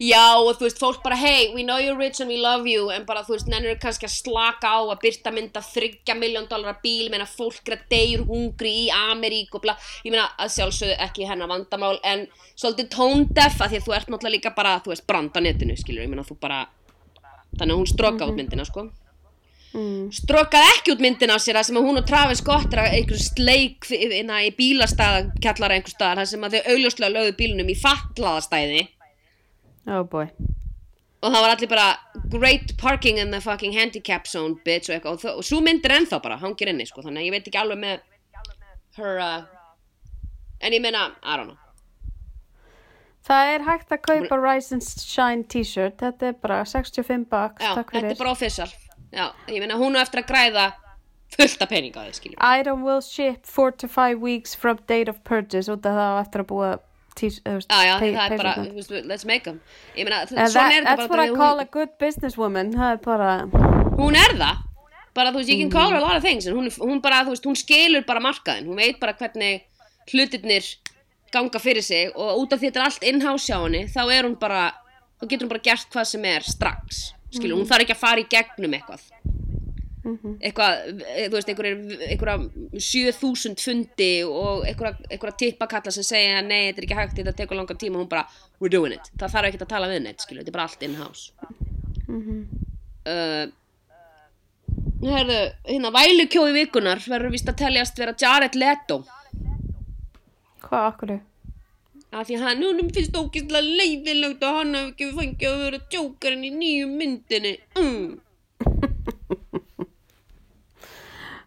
[0.00, 2.90] Já, og þú veist, fólk bara, hey, we know you're rich and we love you
[2.94, 6.78] En bara, þú veist, nennir kannski að slaka á Að byrta mynda þryggja miljón dollara
[6.82, 10.96] bíl Meina fólk er að deyr hungri í Amerík og bla Ég meina, að sjálfsögðu
[11.08, 14.78] ekki hennar vandamál En svolítið tone deaf að Því að þú ert náttúrulega líka bara,
[14.84, 16.64] þú veist, brand á netinu, skilur Ég meina, þú bara
[17.58, 18.90] Þannig að hún strókaði út myndina, sko.
[19.70, 20.08] Mm.
[20.10, 22.94] strókaði ekki út myndina á sér þar sem að hún og Travis Scott er að
[22.96, 27.70] einhver sleik inna í bílastæða kjallara einhver staðar þar sem að þau augljóslega lögðu bílunum
[27.70, 28.80] í fatlaðastæði
[29.90, 30.26] Oh boy.
[31.20, 31.88] og það var allir bara
[32.32, 35.84] great parking in the fucking handicap zone bitch og eitthvað og, þó- og svo mynd
[35.84, 37.98] er ennþá bara hangir inni sko þannig að ég veit ekki alveg með
[38.96, 39.42] her uh,
[40.60, 41.58] en ég meina, I don't know
[43.28, 45.98] Það er hægt að kaupa Rise and Shine t-shirt.
[46.00, 47.60] Þetta er bara 65 bucks.
[47.62, 48.14] já, Takk þetta fyrir.
[48.14, 48.70] er bara official
[49.12, 50.64] já, ég meina hún á eftir að græða
[51.36, 55.10] fullt af peninga á því skiljum Item will ship 4 to 5 weeks from date
[55.12, 56.89] of purchase út af það á eftir að búa t-shirt.
[58.16, 58.54] Það er bara,
[59.10, 59.60] let's make them
[60.08, 62.72] meina, that's bara what I call a good businesswoman.
[64.00, 64.66] Hún er það.
[65.14, 67.34] Bara, þú veist, ég can call her a lot of things hún, hún bara, þú
[67.34, 69.64] veist, hún skilur bara markaðin hún veit bara hvernig
[70.12, 70.68] hlutirnir
[71.34, 74.28] ganga fyrir sig og út af því þetta er allt in-house hjá henni þá er
[74.28, 74.68] hún bara,
[75.18, 77.00] þá getur hún bara gert hvað sem er strax,
[77.34, 79.02] skilur, hún þarf ekki að fara í gegnum eitthvað
[80.04, 82.36] eitthvað, eh, þú veist, einhverja
[82.72, 87.80] 7000 fundi og einhverja, tippakalla sem segja nei, þetta er ekki hægt, þetta tekur langan
[87.80, 87.98] tíma.
[87.98, 88.26] Og hún bara,
[88.60, 90.82] we're doing it, það þarf ekki að tala við neitt skilur, þetta er bara allt
[90.88, 91.32] in-house.
[93.06, 93.46] Uh,
[95.00, 99.02] Herðu, hérna vælukjói vikunar verður vist að teljast vera Jared Leto.
[100.60, 101.20] Hvað, okkur?
[102.10, 106.46] af því hann, hún finnst ógeðslega leiðilegt og hann hafi ekki fengið að vera Jokerinn
[106.48, 107.52] í nýju myndinni.
[107.78, 108.18] Mm.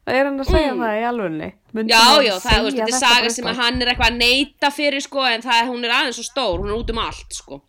[0.04, 1.50] Er hann að segja það í alvunni?
[1.88, 5.04] Já, já, það, veist, þetta er saga sem að hann er eitthvað að neyta fyrir,
[5.04, 7.60] sko, en það, hún er aðeins svo stór, hún er út um allt, sko.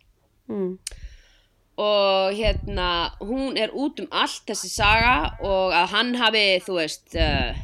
[0.51, 0.73] Mm.
[1.85, 2.89] Og hérna,
[3.23, 5.15] hún er út um allt þessi saga
[5.47, 7.55] og að hann hafi, þú veist, uh,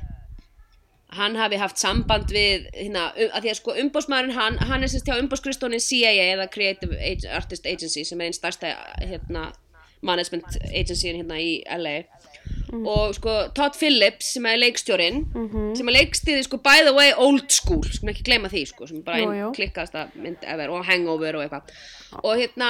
[1.19, 4.91] hann hafi haft samband við, hérna, um, að því að sko umbósmaðurinn hann, hann er
[4.91, 6.95] sérst hjá umbóskristónin CIA eða Creative
[7.35, 8.71] Artist Agency sem er einn starsta,
[9.03, 9.49] hérna,
[10.01, 11.99] management agency hérna í LA
[12.71, 15.25] og sko Todd Phillips sem er leikstjórin
[15.75, 19.01] sem er leikstiði sko by the way old school, sko ekki gleyma því sko sem
[19.01, 19.49] er bara Jú, jú.
[19.57, 21.75] klikkaðasta mynd ever og hangover og eitthvað
[22.19, 22.69] og hérna,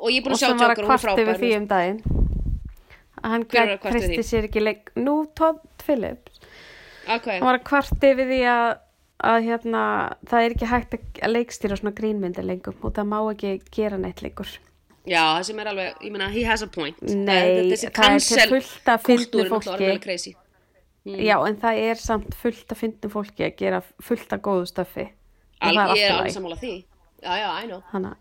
[0.00, 1.22] og ég er búin Og að sjá sem var að Joker og hún er kvarti
[1.22, 2.00] við frábær því um daginn.
[3.16, 4.90] Að hann var að kristi sér ekki leik...
[5.00, 6.40] Nú, Todd Phillips.
[7.08, 7.38] okay.
[7.38, 8.66] Hann var að kvarti við því að,
[9.32, 9.82] að hérna,
[10.28, 14.22] það er ekki hægt að leikstýra svona grínmyndir lengur og það má ekki gera neitt
[14.24, 14.52] lengur.
[15.06, 16.98] Já, það sem er alveg, ég meina, he has a point.
[17.02, 20.34] Nei, þessi það er alveg crazy.
[21.06, 25.06] Já, en það er samt fullt af fyndnum fólki að gera fullt af góðu stöfi.
[25.62, 26.72] Al, ég er alveg sammála því.
[27.22, 27.82] Já, já, I know.
[27.92, 28.16] Hanna,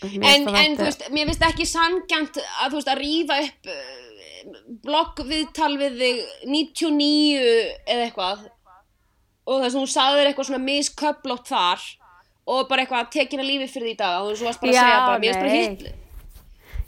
[0.00, 3.92] en, en þú veist, mér finnst ekki sangjant að þú veist, að rífa upp uh,
[4.88, 8.48] bloggviðtal við þig 99 eða eitthvað.
[9.50, 11.88] Og þess að hún sagði þér eitthvað svona misköplótt þar
[12.50, 14.80] og bara eitthvað að lífi fyrir því í dag og þú varst bara að Já,
[14.80, 15.99] segja bara, mér finnst bara hitt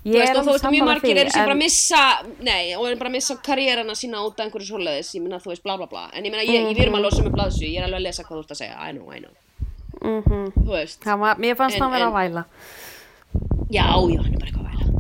[0.05, 2.87] Þú veist, og þú veist, mjög margir eru sem bara að en- missa, nei, og
[2.89, 5.77] eru bara að missa karriérana sína út af einhverju svoleiðis, ég meina, þú veist, bla
[5.77, 6.75] bla bla, en ég meina, ég, ég Mhm.
[6.77, 8.61] við erum að losa með blaðsu, ég er alveg að lesa hvað þú ert að
[8.63, 9.31] segja, I know, I know,
[10.03, 10.53] Mhm.
[10.59, 12.45] þú veist, var- Mér fannst En- hann vera að væla.
[13.71, 14.92] já, já, hann er bara eitthvað að væla,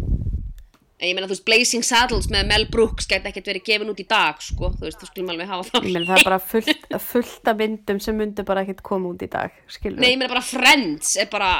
[1.02, 4.00] en ég meina, þú veist, Blazing Saddles með Mel Brooks gæti ekkert verið gefin út
[4.00, 6.84] í dag, sko, þú veist, þú skulum alveg hafa það, meina það er bara fullt,
[7.08, 10.30] fullt af myndum sem myndu bara ekkert koma út í dag, skilur nei, ég meina
[10.30, 11.50] bara Friends er bara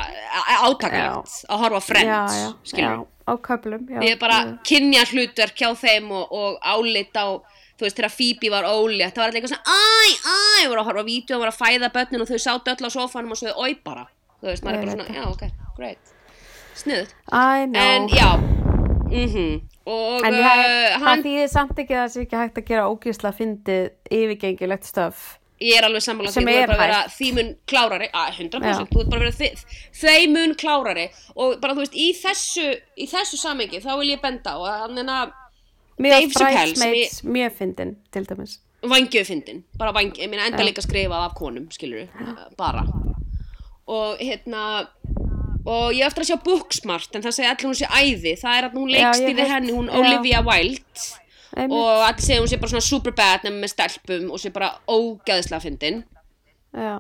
[0.63, 3.99] átakalegt að horfa já, Friends, já, skilur, já, á köflum, já.
[3.99, 4.39] ég er bara
[4.69, 9.25] kynja hlutverk hjá þeim og, og álit á þú veist, þegar Phoebe var ólétt það
[9.25, 11.93] var allir eitthvað svona, æ, æ, voru að horfa á vídeo og voru að fæða
[11.99, 14.07] börnin og þau sátu öll á sofanum og sögðu, oi bara,
[14.39, 16.19] þú veist, maður er bara svona, já, ok, great.
[16.83, 17.05] Know.
[17.31, 18.62] en já
[19.13, 22.59] mhm, og En uh, það, hann, það þýðir samt ekki að það sé ekki hægt
[22.63, 23.87] að gera ógísla fyndið
[24.19, 25.23] yfirgengilegt stöf.
[25.63, 28.65] ég er alveg sammála því, þú er bara að vera því mun klárari, að 100%
[28.67, 28.87] Já.
[28.91, 31.05] þú er bara að vera þi- þeim mun klárari
[31.37, 32.65] og bara, þú veist, í þessu
[32.99, 35.39] í þessu samengi, þá vil ég benda á að hann er að
[36.03, 38.57] Dave Chappelle sem Bridesmaids mjög fyndin, til dæmis.
[38.83, 42.09] vangjöf fyndin, bara vangjöf, ég meina enda líka skrifað af konum, skilur
[42.59, 42.83] bara
[43.87, 44.89] og hérna
[45.67, 48.65] og ég eftir að sjá Booksmart en það segja allir hún sé æði, það er
[48.69, 49.99] að hún leikst í heyrt- henni, hún já.
[50.01, 50.83] Olivia Wilde
[51.57, 51.73] Einmitt.
[51.77, 55.63] og allir segja hún sé bara svona superbad nefnum með stelpum og sé bara ógæðislega
[55.63, 56.05] fyndin
[56.75, 56.97] Já,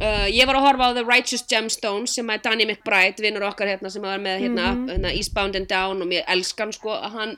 [0.00, 3.68] uh, ég var að horfa á The Righteous Gemstones sem er Danny McBride, vinnur okkar
[3.68, 4.88] hérna sem var með hérna, Mhm.
[4.88, 7.36] hérna Eastbound and Down og mér elskan sko að hann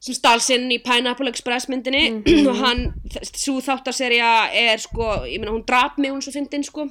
[0.00, 2.48] sem stál sinn í Pineapple Express myndinni Mhm.
[2.48, 6.88] og hann, svo þáttarserja er sko, ég meina hún drap mig hún svo fyndin sko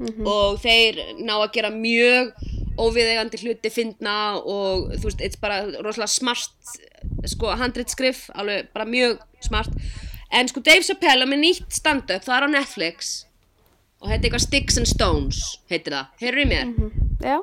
[0.00, 0.26] Mhm.
[0.26, 2.32] og þeir ná að gera mjög
[2.80, 6.50] óviðegandi hluti fyndna og þú veist, it's bara rosalega smart
[7.28, 9.68] sko handritskrif, alveg bara mjög smart.
[10.32, 13.26] En sko Dave Chappelle með nýtt stand-up, það er á Netflix.
[14.00, 16.70] Og þetta er eitthvað Sticks and Stones heitir það, heyrðu í mér?
[17.20, 17.36] já,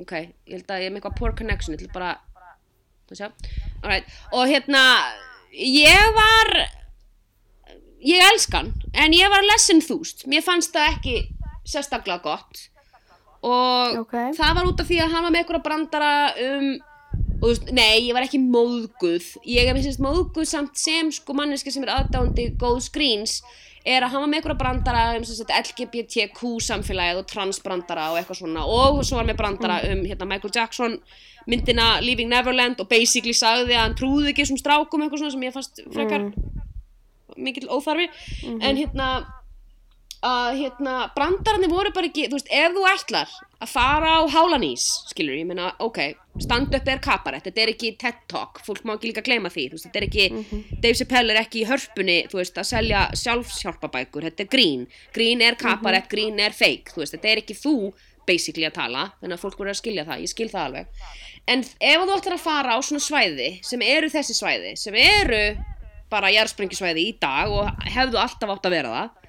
[0.00, 0.12] ok,
[0.48, 2.12] ég held að ég er með eitthvað poor connection, ég ætla bara
[3.10, 3.28] þú sjá,
[3.82, 4.06] alright.
[4.32, 4.84] Og hérna,
[5.52, 6.68] ég var
[8.02, 11.16] ég elskan en ég var less enthused mér fannst það ekki
[11.64, 12.68] sérstaklega gott.
[13.42, 14.14] Og Ok.
[14.38, 16.14] það var út af því að hann var með eitthvað brandara
[16.46, 16.72] um
[17.42, 19.24] og þú veist, nei, ég var ekki móðguð.
[19.50, 23.40] Ég er með sérst móðguð samt sem sko manneski sem er aðdándi góð screens
[23.84, 28.20] er að hann var með eitthvað brandara um sem sagt, LGBTQ samfélagið og transbrandara og
[28.20, 28.62] eitthvað svona.
[28.62, 30.98] Og svo var með brandara um hérna, Michael Jackson
[31.50, 35.42] myndina Leaving Neverland og basically sagði að hann trúði ekki þessum strákum eitthvað svona sem
[35.48, 36.28] ég fannst frekar
[37.36, 38.06] mikill óþarfi.
[38.62, 39.08] En hérna
[40.22, 44.84] að hérna, brandararnir voru bara ekki, þú veist, ef þú ætlar að fara á hálanís,
[45.10, 45.98] skilur, ég meina, ok,
[46.42, 49.66] stand up er kaparett, þetta er ekki TED Talk, fólk má ekki líka gleyma því,
[49.72, 50.28] veist, þetta er ekki,
[50.78, 55.42] Dave Chappelle er ekki í hörpunni, þú veist, að selja sjálfshjálpabækur, þetta er grín, grín
[55.42, 57.76] er kaparett, grín er fake, þú veist, þetta er ekki þú,
[58.26, 61.10] basically að tala, þannig að fólk voru að skilja það, ég skil það alveg,
[61.50, 65.42] en ef þú ætlar að fara á svona svæði, sem eru þessi svæði, sem eru
[66.12, 69.21] bara jarðsprengisvæði í dag og hefðu alltaf átt að vera það,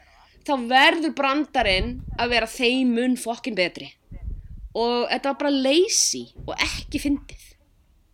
[0.44, 3.90] þá verður brandarinn að vera þeim mun fokkin betri
[4.74, 7.50] og þetta var bara lazy og ekki fyndið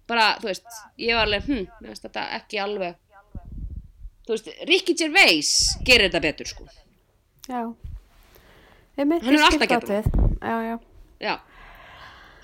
[0.09, 0.67] bara, þú veist,
[0.99, 2.97] ég var alveg hm, mér finnst þetta ekki alveg
[4.25, 5.53] þú veist, Ricky Gervais
[5.86, 6.69] gerir þetta betur, sko
[7.49, 7.63] Já.
[8.99, 10.11] Hann hefur ég alltaf gert dálítið.
[10.43, 10.75] Já, já.
[11.23, 11.36] já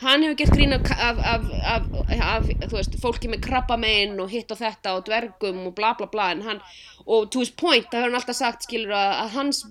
[0.02, 1.84] hann hefur gert grín af, af, af, af,
[2.22, 6.10] af þú veist, fólki með krabbamein og hitt og þetta og dvergum og bla bla
[6.12, 6.62] bla en hann,
[7.06, 9.66] og to his point það hefur hann alltaf sagt, skilur að, að hans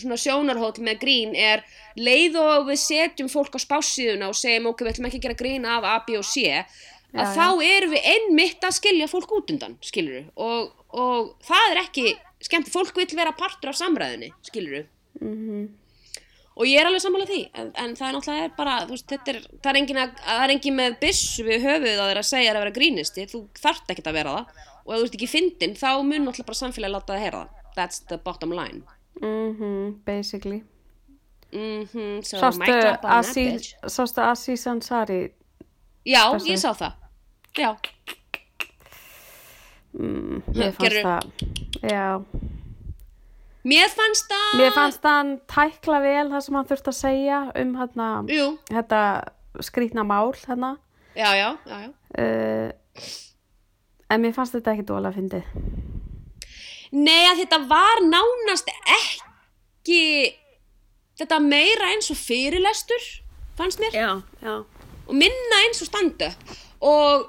[0.00, 1.60] svona sjónarhóll með grín er
[2.00, 5.40] leið og við setjum fólk á spássíðuna og segjum ok, við ætlum ekki að gera
[5.42, 6.64] grín af A, B og C að
[7.12, 7.34] Já, já.
[7.36, 12.06] þá erum við einmitt að skilja fólk út undan, skilur og, og það er ekki
[12.42, 14.86] skemmt, fólk vil vera partur af samræðinni, skilur
[15.20, 15.66] Mhm.
[16.56, 19.38] og ég er alveg sammála því en, en það er náttúrulega bara veist, þetta er,
[19.60, 22.50] það, er engin að, það er engin með byssu við höfuð að þeirra að segja
[22.54, 25.74] að vera grínisti þú þarft ekkert að vera það og ef þú ert ekki fyndin
[25.78, 28.82] þá mun náttúrulega bara samfélagi láta það heyra það that's the bottom line
[29.22, 30.62] Mhm, basically.
[31.52, 32.36] mm so
[33.86, 35.32] Sástu Aziz, Ansari?
[36.06, 36.48] já, Þessu.
[36.48, 36.92] ég sá það
[37.58, 37.76] já,
[39.92, 41.22] Mm, mér fannst Gerðu- það,
[41.82, 42.24] já.
[43.64, 47.74] mér fannst það Mér fannst hann tækla vel það sem hann þurfti að segja um
[47.76, 49.02] hérna, jú, þetta
[49.60, 50.78] skrýtna mál hérna.
[51.14, 52.72] já, já, já, já Uh,
[54.12, 55.50] en mér fannst þetta ekki dóla að fyndið.
[56.92, 60.00] Nei að þetta var nánast ekki
[61.20, 63.06] þetta meira eins og fyrirlestur
[63.56, 64.10] fannst mér Já,
[64.42, 64.54] já.
[65.08, 66.52] og minna eins og stand-up
[66.84, 67.28] og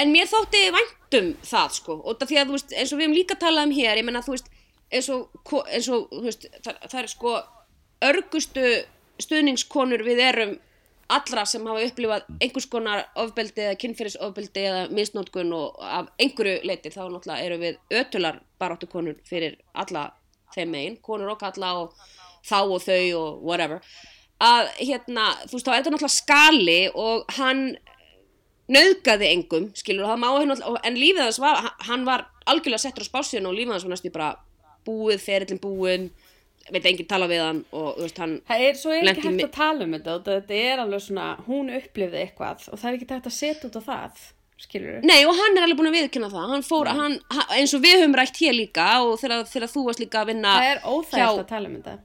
[0.00, 3.06] en mér þótti væntum það sko og það því að þú veist eins og við
[3.06, 4.50] hefum líka talað um hér ég menna þú veist
[4.90, 5.28] eins og,
[5.68, 7.36] eins og veist, það, það er sko
[8.10, 8.66] örgustu
[9.20, 10.56] stuðningskonur við erum
[11.16, 16.92] allra sem hafa upplifað einhvers konar ofbeldi eða kynfyrirsofbeldi eða misnótkun og af einhverju leiti
[16.94, 20.10] þá náttúrulega eru við ötular baráttukonur fyrir alla
[20.54, 21.94] þeim megin, konur og kalla og
[22.46, 23.82] þá og þau og whatever.
[24.40, 27.64] Að hérna, þú veist þá er þetta náttúrulega skali og hann
[28.70, 33.10] nauðgaði engum, skilur, það má henn en lífið þess var, hann var algjörlega settur á
[33.10, 34.30] spásinu og lífið þess var næstu bara
[34.86, 36.10] búið, ferillin búin
[36.70, 39.54] veit enginn tala við hann og þú veist hann Það er svo ekki hægt að
[39.56, 43.30] tala um þetta þetta er alveg svona, hún upplifði eitthvað og það er ekki hægt
[43.30, 44.20] að setja út á það,
[44.60, 45.08] skilur við?
[45.10, 47.82] Nei og hann er alveg búin að viðkynna það hann fór, hann, hann, eins og
[47.86, 50.82] við höfum rætt hér líka og þegar, þegar þú varst líka að vinna Það er
[50.84, 51.96] hjá- að tala um þetta.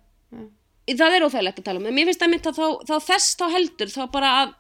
[0.96, 3.46] það er óþægilegt að tala um en mér finnst að mynda þá, þá þess þá
[3.56, 4.54] heldur þá bara að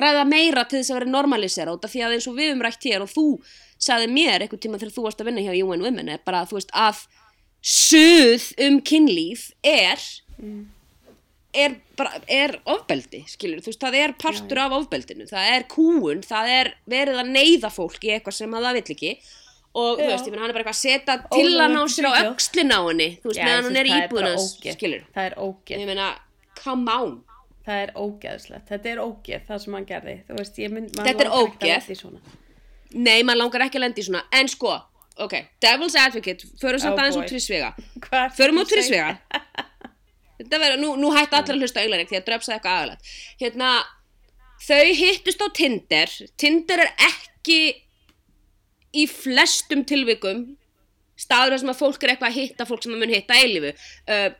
[0.00, 2.62] ræða meira til þess að vera normalisera út af því að eins og við höfum
[2.62, 3.24] rætt hér og þú
[3.80, 6.60] sagði mér einhvern tíma þegar þú varst að vinna hjá UN Women er bara þú
[6.60, 7.00] veist að
[7.60, 10.00] suð um kynlíf er
[11.52, 16.22] er bara, er ofbeldi skilur, þú veist, það er partur af ofbeldinu það er kúun,
[16.24, 19.12] það er verið að neyða fólk í eitthvað sem að það vill ekki
[19.70, 20.10] og þú Já.
[20.12, 22.72] veist, ég meina hann er bara eitthvað að setja til hann á sér á öxlin
[22.74, 24.78] á henni þú veist, meðan hann er í íbúðinu hans, ógeð.
[24.78, 25.76] skilur Það er ógeð.
[25.82, 26.08] ég meina,
[26.62, 27.18] come on
[27.60, 28.68] Það er ógeðslegt.
[28.70, 30.14] Þetta er ógeð, það sem hann gerði.
[30.26, 32.14] Þú veist, ég maður Þetta er ógeð.
[32.90, 34.72] nei, maður langar ekki að lenda í svona en sko,
[35.26, 37.24] ok, devil's advocate förum samt Oh aðeins boy.
[37.24, 37.70] út fyrir svega
[38.06, 39.08] Hvað ertu förum að út fyrir segja?
[39.14, 39.66] svega
[40.40, 43.10] þetta verður, nú, nú hætti allir að hlusta englarík því að dröfsa eitthvað aðalagt
[43.42, 43.70] hérna,
[44.64, 46.14] þau hittust á Tinder.
[46.40, 47.58] Tinder er ekki
[48.96, 50.46] í flestum tilvikum
[51.20, 53.72] staður þar sem að fólk er eitthvað að hitta fólk sem það mun hitta eilifu
[54.08, 54.30] uh,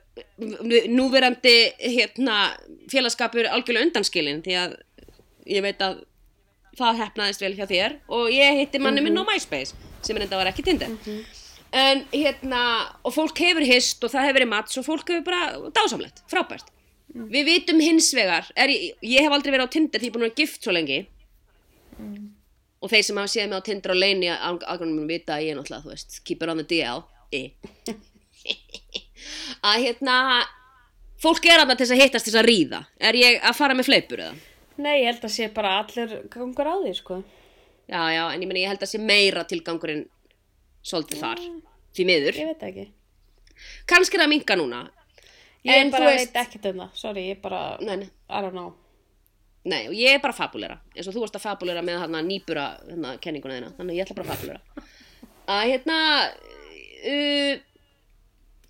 [0.89, 2.37] núverandi hérna,
[2.89, 4.73] félagskapur algjörlega undanskilin því að
[5.53, 6.01] ég veit að
[6.79, 7.97] það hefnaðist vel hjá þér.
[8.09, 10.91] Og ég hitti manni minn á MySpace sem er enda var ekki Tinder
[11.71, 12.61] en hérna
[13.07, 16.67] og fólk hefur hist og það hefur verið mats og fólk hefur bara dásamlegt, frábært
[17.11, 20.15] við vitum hins vegar er, ég, ég hef aldrei verið á Tinder því ég er
[20.15, 20.99] búin að vera gift svo lengi
[22.81, 25.53] og þeir sem hafa séð mig á Tinder og leini aðgrunum mun vita að ég
[25.53, 26.99] er náttúrulega, þú veist, keep it on the DL
[29.61, 30.15] að hérna
[31.21, 34.23] fólk er alltaf til að hittast til að ríða er ég að fara með fleipur
[34.23, 34.33] eða?
[34.81, 37.19] Nei, ég held að sé bara allir gangur á því, sko.
[37.89, 40.05] Já, já, en ég meni ég held að sé meira tilgangurinn
[40.83, 41.41] svolítið þar,
[41.95, 42.37] því miður.
[42.39, 42.85] Ég veit ekki.
[43.85, 44.89] kannski er það að minka núna.
[45.65, 46.95] Ég En bara veist- veit ekkert um það.
[46.97, 48.73] Sorry, ég bara, nei, nei, I don't know.
[49.63, 52.63] nei, og ég er bara fabulera eins og þú varst að fabulera með hérna nýbura
[52.89, 54.61] hérna, kenninguna þína, þannig ég ætla bara að fabulera
[55.53, 55.97] að hérna
[57.05, 57.59] uh,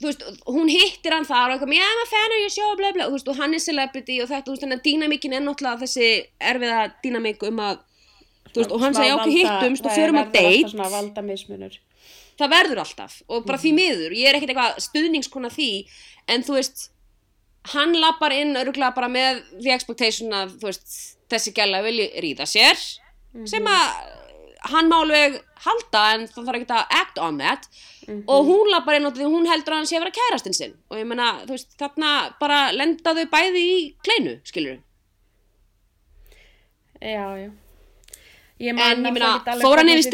[0.01, 3.53] þú veist, hún hittir hann þar og eitthvað, show, bla bla, þú veist, og hann
[3.55, 6.09] er celebrity og þetta, þú veist, þannig að dýnamíkin er náttúrulega þessi
[6.51, 7.79] erfiða dýnamík um að,
[8.55, 10.19] veist, og hann segja okkur hittumst og förum
[10.97, 11.77] valda mismunur
[12.39, 15.69] það verður alltaf og bara því miður, ég er ekkert eitthvað stuðningskona því,
[16.31, 16.87] en þú veist,
[17.75, 20.97] hann lappar inn öruglega bara með the expectation að, þú veist,
[21.31, 22.81] þessi gæla vilji ríða sér,
[23.47, 23.85] sem að
[24.71, 27.65] hann má alveg halda en það þarf ekki að act on that.
[28.29, 30.75] Og hún lappar inn og því hún heldur að hann sé að vera kærastinn sinn.
[30.91, 32.11] Og ég meina, þú veist, þarna
[32.41, 33.75] bara lenda þau bæði í
[34.05, 34.79] kleinu, skilur
[37.01, 37.49] já, já
[38.61, 39.31] ég en ég meina,
[39.63, 40.11] fór hann yfir voru-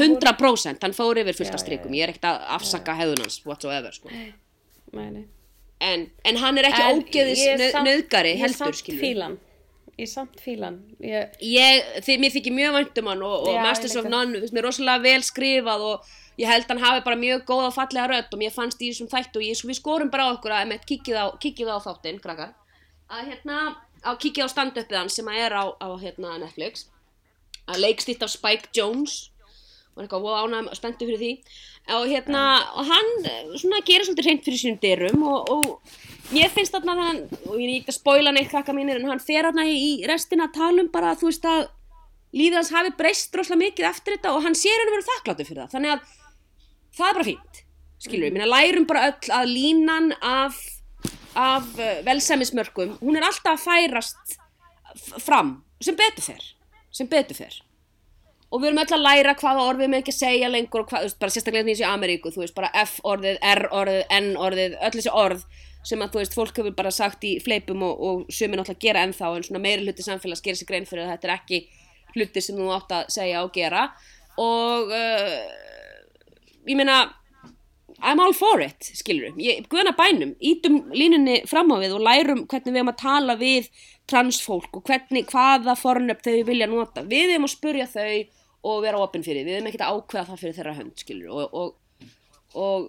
[0.00, 1.98] 100% hann fór yfir fullt Já, af já, strikum já.
[2.00, 4.08] ég er ekkert að afsaka hefðun hans whatsoever, sko.
[5.80, 9.38] En, en hann er ekki En ógeðis ég nöð, samt- nöðgari ég heldur, fílan
[10.00, 13.94] ég samt fílan ég, ég, þið, mér þykir mjög vænt um hann og, og Masters
[13.96, 14.08] ég of.
[14.12, 18.08] None, mér rosalega vel skrifað og ég held hann hafi bara mjög góða og fallega
[18.12, 20.76] rödd og mér fannst í þessum þættu og ég, við skorum bara á okkur að
[20.88, 21.26] kikið á,
[21.76, 22.20] á þáttinn,
[23.10, 23.58] að hérna,
[24.04, 26.86] á kikið á stand-upið hans sem að er á, á hérna Netflix
[27.70, 29.30] að leikstýtt af Spike Jones
[29.94, 31.32] og eitthvað ánægum spenntu fyrir því.
[31.96, 32.42] Og hérna,
[32.78, 36.94] og hann eh, svona gerir svolítið hreint fyrir sínum dyrum og, og ég finnst þarna
[36.94, 39.64] að hann og ég er ekki að spoila neitt krakka mínir en hann fer þarna
[39.66, 41.64] í restina að tala um bara þú veist að
[42.36, 45.64] lífið hans hafi breyst rosalega mikið eftir þetta og hann sér hann verið þakkláttur fyrir
[45.64, 45.74] það.
[45.74, 46.14] Þannig að
[47.00, 47.64] það er bara fínt
[48.00, 50.58] skilur við, minna lærum bara öll að línan af,
[51.38, 54.38] af uh, velsæmismörkum, hún er alltaf að færast
[55.22, 56.46] fram sem betur fer,
[56.94, 57.58] sem betur fer.
[58.50, 61.04] Og við erum öll að læra hvaða orð við með ekki að segja lengur hvað,
[61.06, 64.74] veist, bara sérstaklega nýs í Ameríku, þú veist, bara F orðið, R orðið, N orðið,
[64.80, 65.44] öll þessi orð
[65.86, 69.04] sem að, þú veist, fólk hefur bara sagt í fleipum og, og sumir náttúrulega gera
[69.06, 71.62] ennþá en svona meiri hluti samfélags gerir sér grein fyrir að þetta er ekki
[72.16, 73.86] hluti sem þú átt að segja og gera.
[74.42, 75.38] Og uh,
[76.66, 77.04] ég meina
[78.02, 82.44] I'm all for it, skilur við guðna bænum, ítum línunni fram á við og lærum
[82.48, 83.68] hvernig við erum að tala við
[84.10, 87.04] transfólk og hvernig hvaða fornöfn þau vilja nota.
[87.06, 88.14] Við erum að spurja þau
[88.70, 89.44] og vera opinn fyrir.
[89.46, 92.08] Við erum ekkert að ákveða það fyrir þeirra hönd skilur og, og,
[92.56, 92.88] og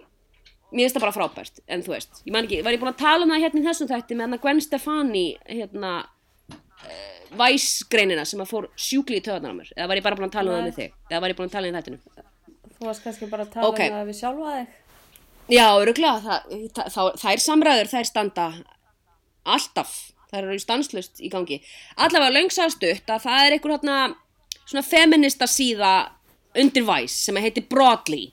[0.71, 3.03] mér finnst það bara frábært, en þú veist ég man ekki, var ég búin að
[3.03, 8.23] tala um það hérna í þessum þætti með hann að Gwen Stefani hérna uh, væsgreinina
[8.27, 9.73] sem að fór sjúkli í töðunar á mér?
[9.75, 10.99] Eða var ég bara búin að tala um það með þig?
[11.11, 11.99] Eða var ég búin að tala um þættinu
[12.81, 13.79] þú varst kannski bara að tala Ok.
[13.85, 14.77] um það við sjálfa þig
[15.49, 18.47] Já, öruglega, það, það, það, þær samræður, þær standa
[19.51, 19.95] alltaf,
[20.31, 21.59] þær eru stanslust í gangi.
[21.97, 23.97] Allavega löngsaðstutt að það er einhver hérna
[24.65, 25.93] svona feminista síða
[26.57, 28.29] undir Vice sem heitir Broadly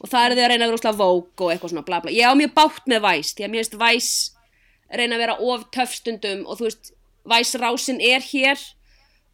[0.00, 2.12] og það eru þið að reyna að vera úslega Vogue og eitthvað svona bla bla.
[2.12, 5.64] Ég á mjög bátt með Vice því að mér finnst Vice reyna að vera of
[5.74, 6.90] töfstundum og þú veist,
[7.24, 8.60] Vice rásin er hér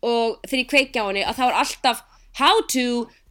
[0.06, 2.04] og þegar ég kveikja á henni að þá er alltaf
[2.38, 2.86] how to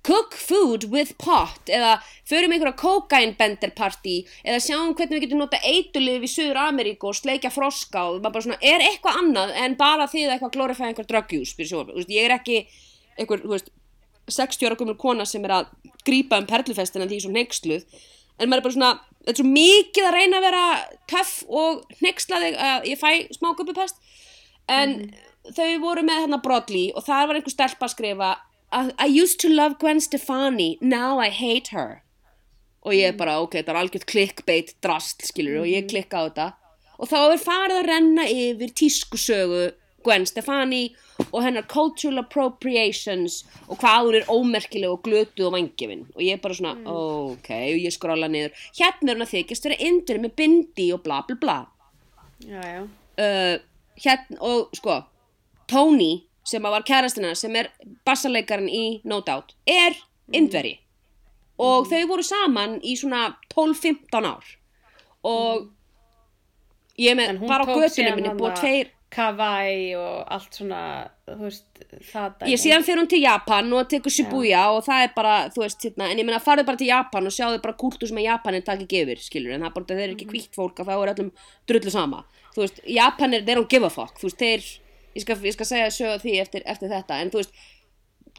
[0.06, 1.97] cook food with pot eða
[2.30, 7.10] förum einhverja cocaine bender party eða sjáum hvernig við getum nota eitulif í Suður Ameríku
[7.12, 10.93] og sleikja froska og maður bara svona, er eitthvað annað en bara þið eitthvað glorifæða
[10.93, 11.91] einhver drug use fyrir sjónvarp?
[11.91, 12.62] Þú veist, ég er ekki
[13.20, 13.74] einhver, veist,
[14.30, 15.70] 60 ára gömul kona sem er að
[16.08, 17.86] grípa um perlufestina því svo neyksluð
[18.39, 18.91] en maður er bara svona,
[19.26, 20.66] þetta er svo mikið að reyna að vera
[21.12, 24.00] töff og neykslað að ég fæ smá guppupest
[24.70, 24.95] en
[25.50, 28.30] þau voru með hérna Broadly og þar var einhver stelpa að skrifa
[28.72, 30.78] I, I used to love Gwen Stefani.
[30.82, 32.03] Now I hate her.
[32.86, 36.47] Og ég bara, ok, þetta er algjört clickbait drast, skilur, og ég klikka á þetta.
[36.99, 39.63] Og þá er farið að renna yfir tískusögu
[40.03, 40.93] Gwen Stefani
[41.30, 46.05] og hennar cultural appropriations og hvað hún er ómerkileg og glötuð og vangefin.
[46.15, 48.55] Og ég er bara svona, ok, og ég skrolla niður.
[48.80, 51.59] Hérna er hún að þykjast vera indur með bindi og bla bla bla.
[52.39, 52.82] Já, já,
[53.20, 53.55] uh,
[53.99, 55.01] hérna, og sko
[55.67, 57.72] Tony sem að var kærastina sem er
[58.08, 59.97] bassarleikarinn í No Doubt er
[60.36, 60.78] indveri
[61.60, 64.54] og þau voru saman í svona 12-15 ár.
[65.28, 65.68] Og
[67.00, 70.82] ég er en með bara á síðan minni búið tveir kawaii og allt svona
[71.26, 71.66] þú veist,
[72.12, 75.64] það ég síðan fyrir hún til Japan og tekur Shibuya og það er bara, þú
[75.64, 78.28] veist, hérna, en ég meina farðu bara til Japan og sjáðu bara kúltu sem að
[78.28, 81.02] Japanin taki gefur, skilur, en það er bara, þeir eru ekki hvítt fólk að það
[81.02, 81.32] er öllum
[81.72, 82.22] drullu sama.
[82.54, 84.70] Þú veist, Japanir, they don't give a fuck þú veist, þeir,
[85.16, 87.53] ég skal, ég skal segja sögu því eftir, eftir þetta, en þú veist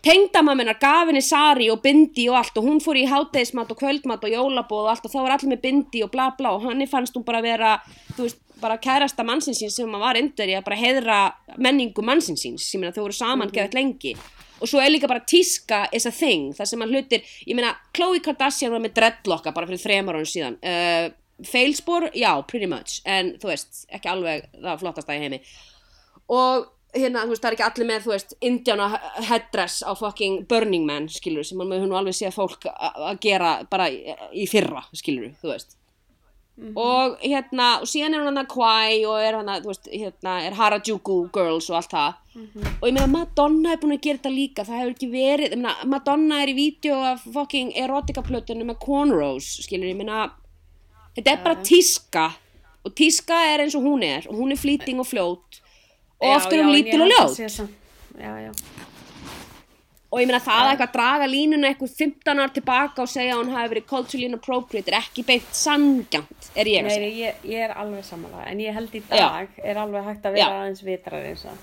[0.05, 4.23] tengdamamminar gaf henni sari og bindi og allt og hún fór í hátegismat og kvöldmat
[4.25, 6.81] og jólabóð og allt og þá var allir með bindi og bla bla og hann
[6.89, 7.75] fannst hún bara vera
[8.17, 11.19] þú veist, bara kærasta mannsins sem var endur í að bara heiðra
[11.57, 14.17] menningu mannsins síns, ég meina þau voru saman mm lengi.
[14.61, 17.73] Og svo er líka bara tíska is a thing, það sem hann hlutir ég meina,
[17.97, 20.59] Khloe Kardashian var með dreadlocka bara fyrir þremar árum síðan.
[20.61, 21.09] Uh,
[21.45, 25.41] feilspor, já, pretty much en þú veist, ekki alveg það flottasta í heimi
[26.31, 28.87] og hérna, þú veist, það er ekki allir með, þú veist, Indiana
[29.29, 33.53] headdress á fucking Burning Man, skilur, sem maður hún alveg sé fólk a- að gera
[33.71, 34.01] bara í,
[34.35, 35.77] í fyrra, skilur, þú veist.
[36.77, 39.87] Og hérna, og síðan er hún hann að Kwai og er hann að, þú veist,
[39.95, 42.19] hérna er Harajuku Girls og allt það.
[42.83, 45.57] Og ég meina Madonna er búin að gera þetta líka það hefur ekki verið, ég
[45.63, 50.27] meina Madonna er í vídeo af fucking erotika-plötunum með cornrows, skilur, ég meina
[51.17, 52.27] þetta er bara tíska.
[52.85, 55.60] Og tíska er eins og hún er og hún er flýting og fljót
[56.21, 57.69] og Já, oft er já, hún lítil og ljót?
[58.21, 58.53] Já, já.
[60.11, 63.41] og ég meina það að eitthvað draga línuna eitthvað 15 ár tilbaka og segja að
[63.41, 67.13] hún hafi verið culturally inappropriate er ekki beint sangjant, er ég að segja.
[67.21, 69.23] ég, ég er alveg samanlega, en ég held í Já.
[69.23, 70.59] dag er alveg hægt að vera Já.
[70.65, 71.55] aðeins vitrar eins og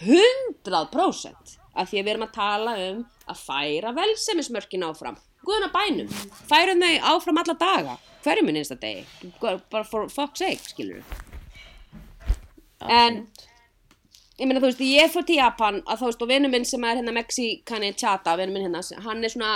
[0.00, 5.20] 100% af því að við erum að tala um að færa velsemismörkin áfram.
[5.44, 6.08] Guðuna bænum,
[6.48, 9.04] færum þau áfram alla daga, hverjum minn einsta degi.
[9.42, 11.04] Bara for fuck's sake, skilur
[12.88, 13.26] en
[14.38, 16.84] ég meina þú veist, ég fór til Japan að þú veist, og vinnu minn sem
[16.84, 19.52] er hérna Mexikani Chata, vinnu minn hérna, hann er svona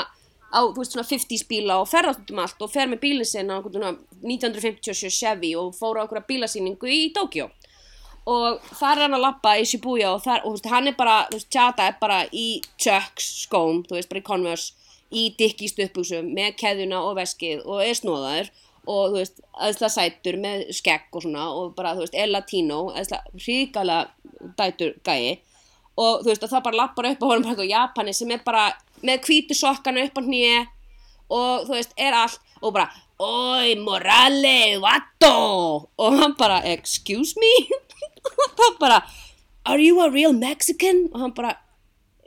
[0.54, 3.28] á, þú veist, svona 50s bíla og ferðast út um allt og fer með bílinn
[3.28, 7.50] sinna á einhvern svona 1957 Chevy og fór á einhverja bílasýningu í Tokjó
[8.28, 10.96] og þar er hann að lappa í Shibuya og, þar, og þú veist, hann er
[10.98, 15.28] bara, þú veist, Chata er bara í Chucks skóm, þú veist, bara í Converse í
[15.38, 18.50] Dickies stuppbuxum með keðjuna og veskið og er snóðaður
[18.88, 22.80] og þú veist, aðeinslega sætur með skegg og svona og bara, þú veist, er latínó
[22.94, 23.98] aðeinslega ríkala
[24.58, 25.38] dætur gæi.
[25.98, 28.42] Og þú veist, og það bara lappar upp á honum bara eitthvað Japani sem er
[28.46, 28.64] bara
[29.04, 30.58] með hvítu sokkana upp á hnýje
[31.28, 32.88] og þú veist, er allt og bara,
[33.22, 35.34] oi, morale, vato
[35.98, 37.52] og hann bara, excuse me?
[38.28, 38.96] Og það bara,
[39.64, 41.06] are you a real Mexican?
[41.14, 41.54] Og hann bara,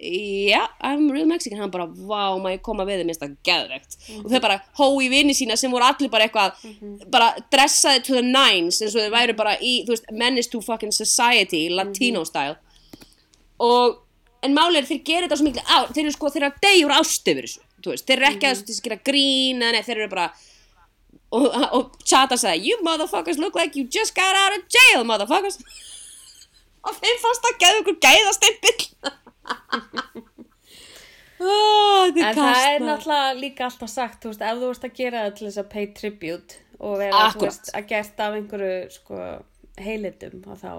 [0.01, 1.59] yeah, I'm real Mexican.
[1.61, 5.09] Hann bara, vá, maður ég koma við þeim minnst það geðvegt og þau bara hói
[5.13, 9.15] vini sína sem voru allir bara eitthvað bara dressaði to the nines eins og þau
[9.15, 12.57] væru bara í, þú veist, menace to fucking society, latino style.
[13.61, 13.99] Og
[14.41, 16.63] en máli er þeir gera þetta svo miklu á þeir eru sko, þeir eru að
[16.65, 19.61] deyja úr ást yfir þessu þú veist, þeir eru ekki að þess að gera grín
[19.61, 20.27] nei, þeir eru bara
[21.31, 21.45] og,
[21.77, 25.61] og Chata sagði, you motherfuckers look like you just got out of jail, motherfuckers.
[26.81, 29.11] Og þeim fannst að geða ykkur gæðastempill
[31.41, 34.95] oh, En er það er náttúrulega líka alltaf sagt, þú veist, ef þú veist að
[34.99, 39.19] gera það til þess að pay tribute og vera, veist, að gert af einhverju, sko,
[39.81, 40.71] heilitum og þá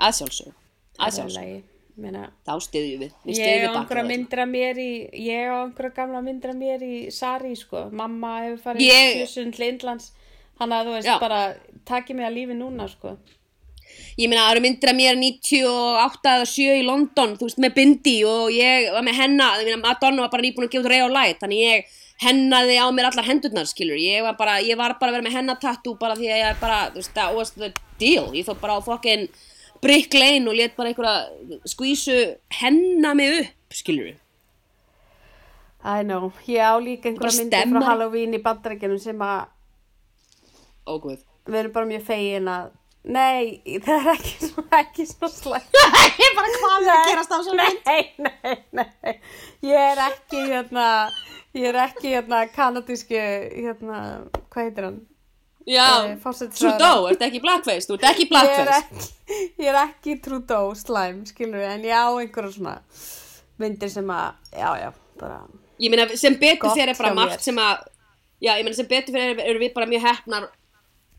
[0.00, 0.54] að sjálfsög,
[0.96, 1.58] að það sjálfsög lagi.
[2.00, 6.22] Meina, þá stiðjum við, við ég á einhverja myndra mér í, ég á einhverja gamla
[6.24, 7.88] myndra mér í Sari, sko.
[7.92, 9.18] Mamma hefur farið Ég- ég...
[9.26, 10.12] sjösund til Indlands,
[10.62, 11.18] hann að þú veist, Já.
[11.20, 11.40] bara
[11.90, 13.18] takið mig að lífi núna, sko.
[14.16, 17.76] Ég meina það eru myndir af mér 98 eða 7 í London þú veist með
[17.78, 20.92] bindi og ég var með henna ég meina Madonna var bara nýbúin að gefa út
[20.92, 23.98] Ray og Light þannig ég hennaði á mér allar hendurnar skilur.
[23.98, 26.58] Ég var bara, ég var bara að vera með henna tattoo bara því að ég
[26.60, 27.70] bara, þú veist það was the
[28.00, 28.26] deal.
[28.36, 29.28] Ég fór bara á fucking
[29.80, 32.18] Brick Lane og let bara einhverja skvísu
[32.60, 34.18] henna mig upp skilur.
[35.80, 39.48] I know, ég á líka einhverja myndir frá Halloween í bandarækjunum sem að
[40.90, 42.68] ógvöð við erum bara mjög fegin að
[43.00, 45.76] Nei, það er ekki svo, ekki svo slæmt.
[46.20, 49.14] ég bara hvað er að gerast á svo Nei, nei, nei.
[49.64, 50.88] Ég er ekki, hérna,
[51.56, 53.16] ég er ekki, hérna, kanadíski,
[53.56, 54.02] hérna,
[54.52, 55.00] hvað heitir hann?
[55.70, 56.16] já, Eh.
[56.56, 60.74] Trudeau, ertu ekki blackface þú ert ekki Ég er blackface ekki, ég er ekki Trudeau
[60.74, 62.76] slæm, skilur við, en ég á einhverjum svona
[63.60, 64.90] myndir sem að, já, já,
[65.20, 65.40] bara,
[65.80, 67.84] ég meina sem betur fyrir er bara margt sem að
[68.40, 70.48] já, ég meina sem betur fyrir er, eru við bara mjög hefnar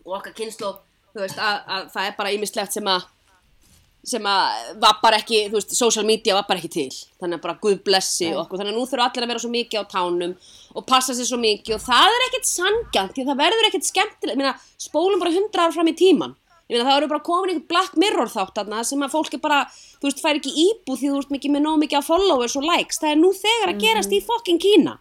[0.05, 0.73] og okkar kynslu
[1.13, 3.09] þú veist, að, að það er bara ýmislegt sem að
[4.11, 6.89] sem að var bara ekki, þú veist, social media var bara ekki til.
[7.21, 8.57] Þannig að bara guð blessi okkur.
[8.57, 10.33] Þannig að nú þurfa allir að vera svo mikið á tánum
[10.73, 13.89] og passa sér svo mikið og það er ekkert sangjant því að það verður ekkert
[13.91, 16.33] skemmtilegt, ég meina spólum bara hundra ára fram í tíman
[16.71, 19.43] ég meina það eru bara komin einhvern Black Mirror þátt þarna sem að fólk er
[19.43, 19.59] bara,
[19.99, 22.67] þú veist, fær ekki íbúð því þú ert mikið með nóg mikið af followers og
[22.67, 22.99] likes.
[23.01, 24.93] Það er nú þegar að gerast í fucking Kína.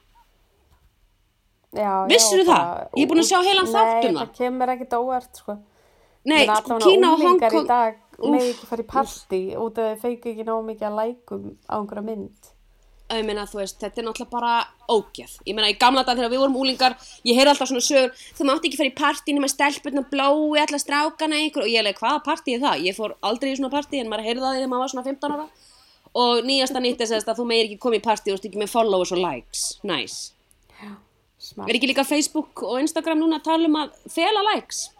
[1.70, 2.80] Já, Vissirðu já, það?
[2.98, 4.32] Ég er búin að sjá heilan þátt um Nei, það.
[6.28, 9.42] Nei, sko, allavega Kína og Hong unglingar Kong í dag með ekki fara í partí
[9.56, 12.50] út af þau feiku ekki nóg mikið að lækum á einhverja mynd.
[13.10, 14.50] ég meina, þú veist, þetta er náttúrulega bara
[14.86, 15.32] ógeð.
[15.48, 16.94] Ég meina, í gamla dag þegar við vorum úlingar,
[17.26, 20.78] ég heyr alltaf svona sögur, þú mátti ekki fara í partí nema stelpurna blói alla
[20.78, 22.84] strákana ykkur og ég leik, hvaða partí er það?
[22.86, 25.34] Ég fór aldrei í svona partí en maður heyrði það þegar maður var svona 15
[25.34, 25.48] ára.
[26.20, 29.10] Og nýjasta nýtt er að þú meir ekki koma í partí og ekki með followers
[29.16, 29.66] og likes.
[29.82, 30.30] Nice.
[31.40, 31.70] Smart.
[31.70, 34.90] Er ekki líka Facebook og Instagram núna að tala um að fela likes?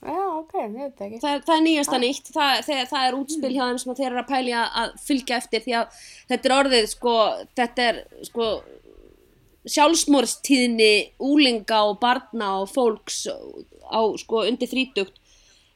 [0.00, 1.18] Já, ok, ég veit ekki.
[1.20, 4.20] það, það er nýjasta nýtt það, það, það er útspil hjá þeim sem þeir eru
[4.22, 5.98] að pæli að, að fylgja eftir því að
[6.30, 7.16] þetta er orðið sko,
[7.60, 7.98] þetta er
[8.30, 8.46] sko
[9.68, 15.20] sjálfsmórstíðni úlinga og barna og fólks á sko undir þrítugt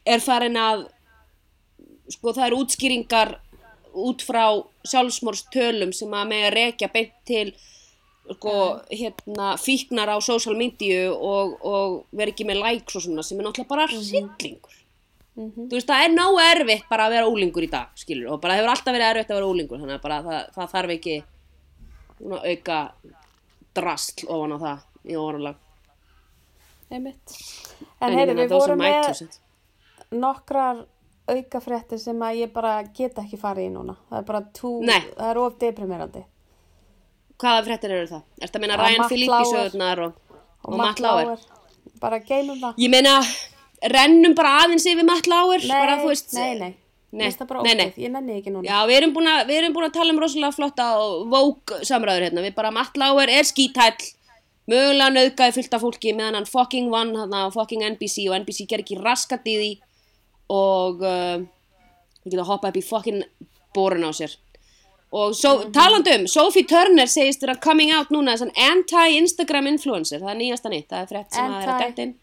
[0.09, 0.87] er farin að
[2.15, 3.37] sko það eru útskýringar
[3.95, 4.45] út frá
[4.89, 7.51] sjálfsmórstölum sem að mega rekja beint til
[8.25, 8.55] sko,
[8.89, 13.49] hérna, fíknar á social media og, og vera ekki með likes og svona sem er
[13.49, 14.81] náttúrulega bara hryllingur
[15.35, 18.55] þú veist, það er nóg erfitt bara að vera úlingur í dag, skilur, og bara
[18.59, 21.17] hefur alltaf verið erfitt að vera úlingur, þannig að bara það, það þarf ekki
[22.15, 22.79] svona, auka
[23.75, 24.79] drastl ofan á það
[25.11, 25.55] í
[26.95, 27.39] einmitt.
[27.99, 29.25] En heyrðu, við vorum með
[30.15, 30.85] nokkrar
[31.27, 33.97] aukafréttir sem að ég bara get ekki farið í núna.
[34.11, 35.01] Það er bara tú, Nei.
[35.17, 36.25] það er of deprimerandi.
[37.41, 38.23] Hvaða fréttir eru það?
[38.45, 41.45] Ertu að meina Og Ryan Philippi sögurnar og, og, Matt Lauer?
[42.03, 42.81] Bara geymum það.
[42.85, 43.19] Ég meina,
[43.95, 46.73] rennum bara aðeins yfir Matt Lauer, Nei, bara veist nei, nei.
[47.15, 47.31] Nei,
[47.63, 47.89] nei, nei.
[47.95, 48.67] Ég nenni ekki núna.
[48.67, 51.75] Já, við erum búin að, við erum búin að tala um rosalega flotta og vók
[51.87, 52.43] samræður hérna.
[52.43, 54.09] Við bara Matt Lauer er skítæll,
[54.71, 58.83] mögulega nöðgæði fullt af fólki meðan hann fucking vann hann fucking NBC og NBC ger
[58.83, 59.71] ekki raskat í því
[60.55, 61.39] og uh,
[62.25, 63.23] við getum að hoppa upp í fucking
[63.77, 64.35] borun á sér.
[65.15, 65.73] Og so, Mhm.
[65.73, 70.19] talandi um, Sophie Turner segist vera coming out núna an anti-Instagram influencer.
[70.19, 72.15] Það er nýjasta nýtt, það er frétt sem að er að Anti- detta inn.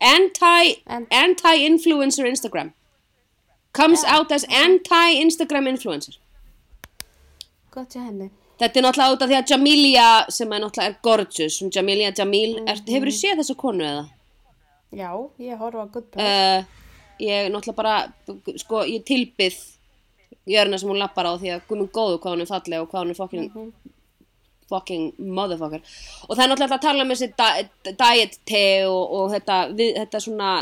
[0.00, 2.72] Anti, An- anti-influencer Instagram.
[3.72, 6.16] Comes out as anti-Instagram influencer.
[7.70, 8.30] Gott hjá henni.
[8.60, 12.58] Þetta er náttúrulega út af því að Jamilia sem er náttúrulega er gorgeous, Jamilia Jamil,
[12.68, 14.08] er, hefur þú séð þessa konu eða?
[14.92, 16.58] Já, ég horfa Good Place.
[16.58, 16.64] Uh,
[17.20, 18.12] ég náttúrulega bara,
[18.58, 19.56] sko, ég tilbyð
[20.46, 23.04] jörna sem hún lappar á því að guðmund góðu hvað hún er falleg og hvað
[23.04, 23.72] hún er fucking,
[24.70, 25.82] fucking motherfucker.
[26.28, 29.92] Og það er náttúrulega að tala um þessi di diet te og, og þetta, við,
[30.00, 30.52] þetta svona,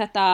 [0.00, 0.26] þetta,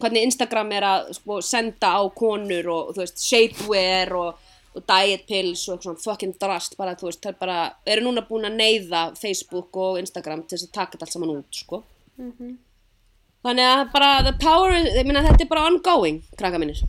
[0.00, 5.26] hvernig Instagram er að sko, senda á konur og þú veist, shapewear og, og diet
[5.28, 7.60] pills og svona fucking drast bara, þú veist, það er bara,
[7.92, 11.36] eru núna búin að neyða Facebook og Instagram til þess að taka þetta allt saman
[11.36, 11.84] út, sko.
[13.40, 16.82] Þannig að bara the power, ég meina þetta er bara ongoing, krakka minnir.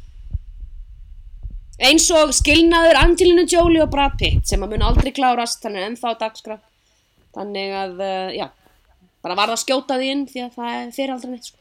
[1.82, 5.88] Eins og skilnaður Angelina Jolie og Brad Pitt sem að mun aldrei klárast, þannig að
[5.90, 6.58] ennþá dagskrá.
[7.34, 8.48] Þannig að, uh, já,
[9.26, 11.58] bara varða að skjóta því inn því að það er fyrir aldrei neitt, sko.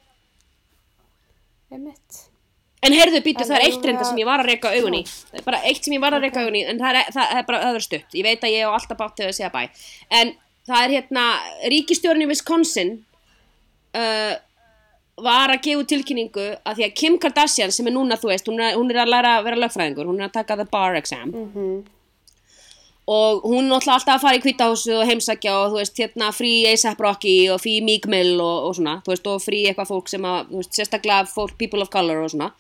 [2.81, 5.03] En heyrðu, býtu, það er eitt reynda sem ég var að reyka augun í.
[5.05, 7.35] Það er bara eitt sem ég var að reyka augun í, en það er, það,
[7.37, 8.17] er bara öður stutt.
[8.17, 9.61] Ég veit að ég á alltaf bátt til að segja bæ.
[10.21, 10.33] En
[10.69, 11.25] það er hérna,
[11.73, 12.95] ríkistjórn í Wisconsin
[13.97, 14.35] uh,
[15.25, 18.61] var að gefa tilkynningu að því að Kim Kardashian sem er núna, þú veist, hún
[18.61, 21.33] er, hún er að læra að vera lögfræðingur, hún er að taka the bar exam.
[23.11, 26.53] Og hún er alltaf að fara í kvítahúsu og heimsækja og þú veist, hérna frí
[26.71, 30.13] A$AP Rocky og frí Meek Mill og, og svona, þú veist, og frí eitthvað fólk
[30.13, 32.53] sem að, þú veist, sérstaklega fólk, people of color og svona.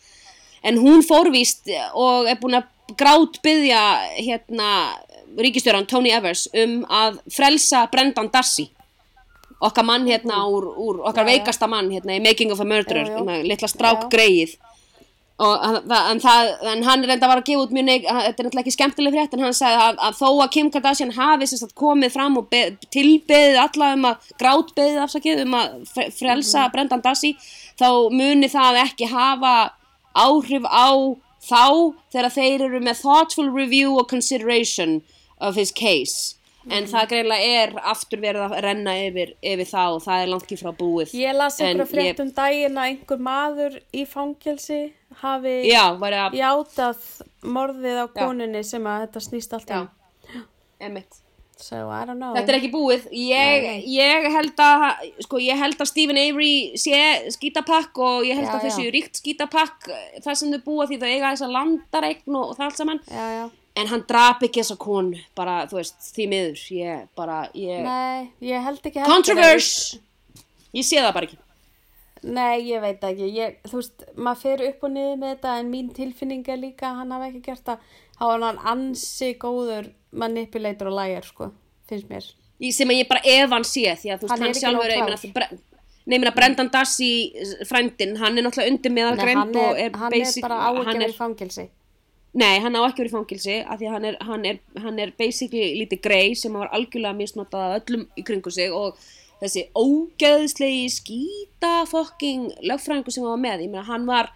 [0.66, 3.84] En hún fórvíst og er búin að grát byggja
[4.18, 4.70] hérna
[5.38, 8.68] ríkistjóran Tony Evers um að frelsa Brendan Dassey
[9.60, 13.08] okkar mann hérna úr, úr okkar Já, veikasta mann hérna í Making of a Murderer
[13.10, 14.56] hérna, litla strák greið
[15.40, 18.60] og en, það, en hann reynda var að gefa út mjög neik, þetta er náttúrulega
[18.60, 22.12] ekki skemmtileg frétt en hann sagði að, að þó að Kim Kardashian hafi sagt, komið
[22.12, 22.60] fram og be,
[22.92, 26.72] tilbeðið alla um að grátbeðið afsakið um að fre- frelsa Mhm.
[26.74, 27.32] Brendan Dassey
[27.80, 29.54] þá muni það ekki hafa
[30.12, 30.92] áhrif á
[31.40, 31.64] þá
[32.12, 35.00] þegar þeir eru með thoughtful review og consideration
[35.40, 36.34] of his case
[36.68, 40.52] en það greinlega er aftur verið að renna yfir, yfir það og það er langt
[40.52, 44.82] í frá búið Ég las einhverja frétt um daginn að einhver maður í fangelsi
[45.22, 47.00] hafi já, að játað
[47.56, 49.80] morðið á konunni sem að þetta snýst allt Já.
[49.80, 50.44] um.
[50.80, 51.20] Einmitt.
[51.60, 52.32] So I don't know.
[52.32, 53.02] Þetta er ekki búið.
[53.12, 54.84] Ég, ég held að,
[55.26, 57.00] sko, ég held að Stephen Avery sé
[57.34, 58.74] skítapakk og ég held Já, að já.
[58.78, 59.90] séu ríkt skítapakk
[60.24, 63.02] það sem þau búa því þau eiga þessa landareign og, og það allt saman.
[63.10, 63.44] Já, já.
[63.78, 66.62] En hann drap ekki þessa konu, bara, þú veist, því miður.
[66.74, 67.84] Ég, bara, ég...
[67.86, 70.00] Nei, ég held ekki Controverse!
[70.74, 71.38] Ég sé það bara ekki.
[72.22, 73.28] Nei, ég veit ekki.
[73.32, 76.90] Ég, þú veist, maður fer upp og niður með þetta en mín tilfinning er líka
[76.90, 77.86] að hann hafi ekki gert það.
[78.20, 81.50] Var hann ansi góður manipulator og lægir, sko,
[81.88, 82.26] finnst mér.
[82.60, 85.06] Í- Sem að ég bara efan sé, því að þú veist, Hann hann, sjálfur, ég
[85.06, 85.50] meina, bre-
[86.10, 87.30] Nei, ég meina, Brendan Dassey,
[87.68, 90.84] frændin, hann er náttúrulega undir meðal Nei, greint hann og er, hann basic, bara ekki
[90.84, 91.66] hann að er- vera í fangelsi.
[92.30, 95.10] Nei, hann á ekki verið fangilsi af því að hann er, hann er, hann er
[95.18, 99.00] basically lítið grei sem var algjörlega misnotað öllum í kringu sig og
[99.40, 104.30] þessi ógeðslegi skýta fokking lögfræðingu sem hann var með, ég meina hann var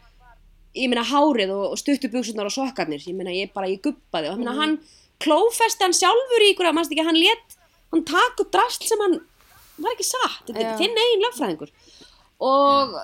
[0.74, 4.32] ég meina hárið og, og stuttu buksunar og sokkarnir, ég meina ég bara, ég guppaði
[4.32, 4.78] og meina hann
[5.22, 7.58] klófesti hann sjálfur í ykkur að mannst ekki, hann let
[7.94, 9.20] hann taka upp drast sem hann
[9.78, 11.70] var ekki satt, þetta er þinn eigin lögfræðingur.
[12.42, 12.98] Og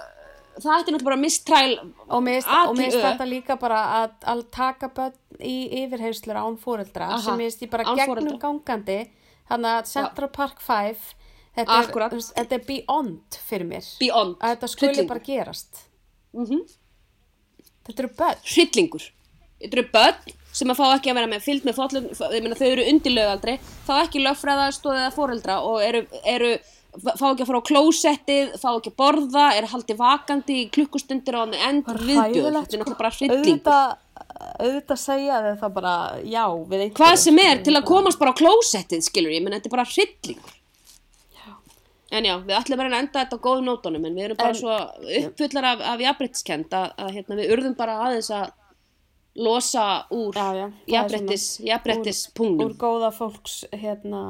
[0.56, 1.72] það ætti náttúrulega bara mistræl
[2.08, 7.08] Og mér finnst- og þetta líka bara að, að taka börn í yfirheyslur án fóreldra
[7.14, 8.98] Aha, sem finnst ég bara gegnum gangandi.
[9.50, 11.14] Þannig að Central Park 5
[11.56, 13.86] þetta er, þetta er beyond fyrir mér.
[14.00, 15.08] Beyond, að þetta skuli hryllingur.
[15.08, 15.86] bara gerast.
[16.34, 16.60] Mhm.
[17.86, 18.44] þetta eru börn.
[18.44, 19.08] Hryllingur.
[19.60, 22.84] Þetta eru börn sem að fá ekki að vera með fylgd með meina þau eru
[22.90, 26.58] undirlaugaldri, fá ekki lögfræðarstóð eða foreldra og eru, eru
[26.98, 31.38] fá ekki að fara á klósettið, fá ekki að borða, eru haldið vakandi í klukkustundir
[31.38, 33.60] og end viðbjöð, þetta er náttúrulega bara hrylling.
[34.60, 36.96] auðvitað, segja þau það bara já við einhverju.
[37.00, 39.88] Hvað sem er til að komast bara á klósettið, skilur ég, menn þetta er bara
[39.90, 40.56] hryllingur.
[42.10, 44.50] En já, við ætlum bara að enda þetta á góðum nótunum en við erum bara
[44.50, 44.78] En- svo
[45.28, 48.48] uppfullar af, af jafnbryttiskend að, að hérna, við urðum bara aðeins að
[49.38, 54.24] losa úr er jafnbryttis, jafnbryttis úr góða fólks hérna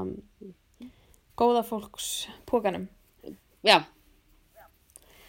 [1.40, 2.86] góða fólks pókanum
[3.64, 3.78] Já,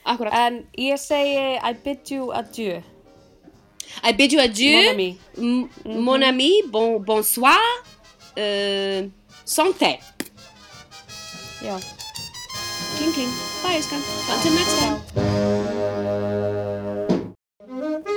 [0.06, 0.34] akkurat.
[0.34, 2.82] en ég segi I bid you adieu
[4.08, 5.10] I bid you adieu, Mon ami.
[5.38, 5.70] M-
[6.06, 7.60] mon ami, bon, bonsoir,
[8.38, 9.10] uh,
[9.46, 10.00] santé.
[11.62, 11.76] já,
[12.98, 13.34] Kling, kling,
[13.64, 14.00] bye, elskan,
[14.32, 14.98] until next time.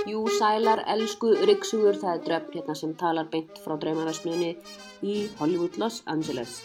[0.07, 4.53] Jú, sælar, elsku Ríksugur, það er dröfn hérna sem talar beint frá draumaversmiðinni
[5.03, 6.61] í Hollywood, Los Angeles.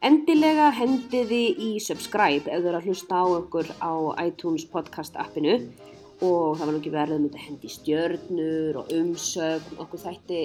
[0.00, 3.92] Endilega hendiði í subscribe ef þau eru að hlusta á okkur á
[4.24, 5.58] iTunes podcast appinu
[6.24, 10.38] og það var nú ekki verið að hendi stjörnur og umsögn, okkur þætti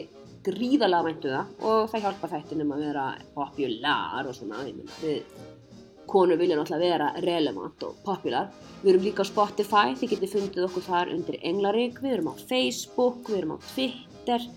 [0.44, 3.06] gríðalega mæntu það og það hjálpa þættinum að vera
[3.38, 5.24] popular og svona, ég meina, við
[6.12, 8.52] konur vilja náttúrulega vera relevant og popular.
[8.84, 12.36] Við erum líka á Spotify, þið getið fundið okkur þar undir Englarík, við erum á
[12.44, 14.50] Facebook, við erum á Twitter,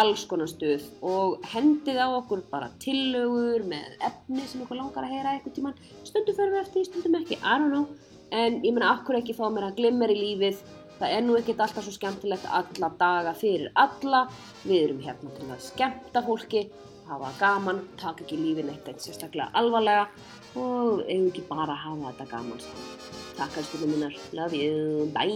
[0.00, 5.12] alls konar stuð og hendið á okkur bara tillögur með efni sem ykkur langar að
[5.14, 5.76] heyra eitthvað tíman.
[6.02, 7.86] Stundum fyrir við eftir, stundum ekki, I don't know.
[8.34, 10.56] En ég meina, akkur ekki fá mér að glimmer í lífið,
[10.98, 14.20] það er nú ekkert alltaf svo skemmtilegt alla daga fyrir alla.
[14.64, 16.62] Við erum hérna til að skemmta fólki,
[17.08, 20.04] hafa gaman, taka ekki lífið neitt eitt sérstaklega alvarlega
[20.54, 22.88] og eigum ekki bara að hafa þetta gaman saman.
[23.34, 24.74] Takk að spilum minnar, love you,
[25.14, 25.34] bye!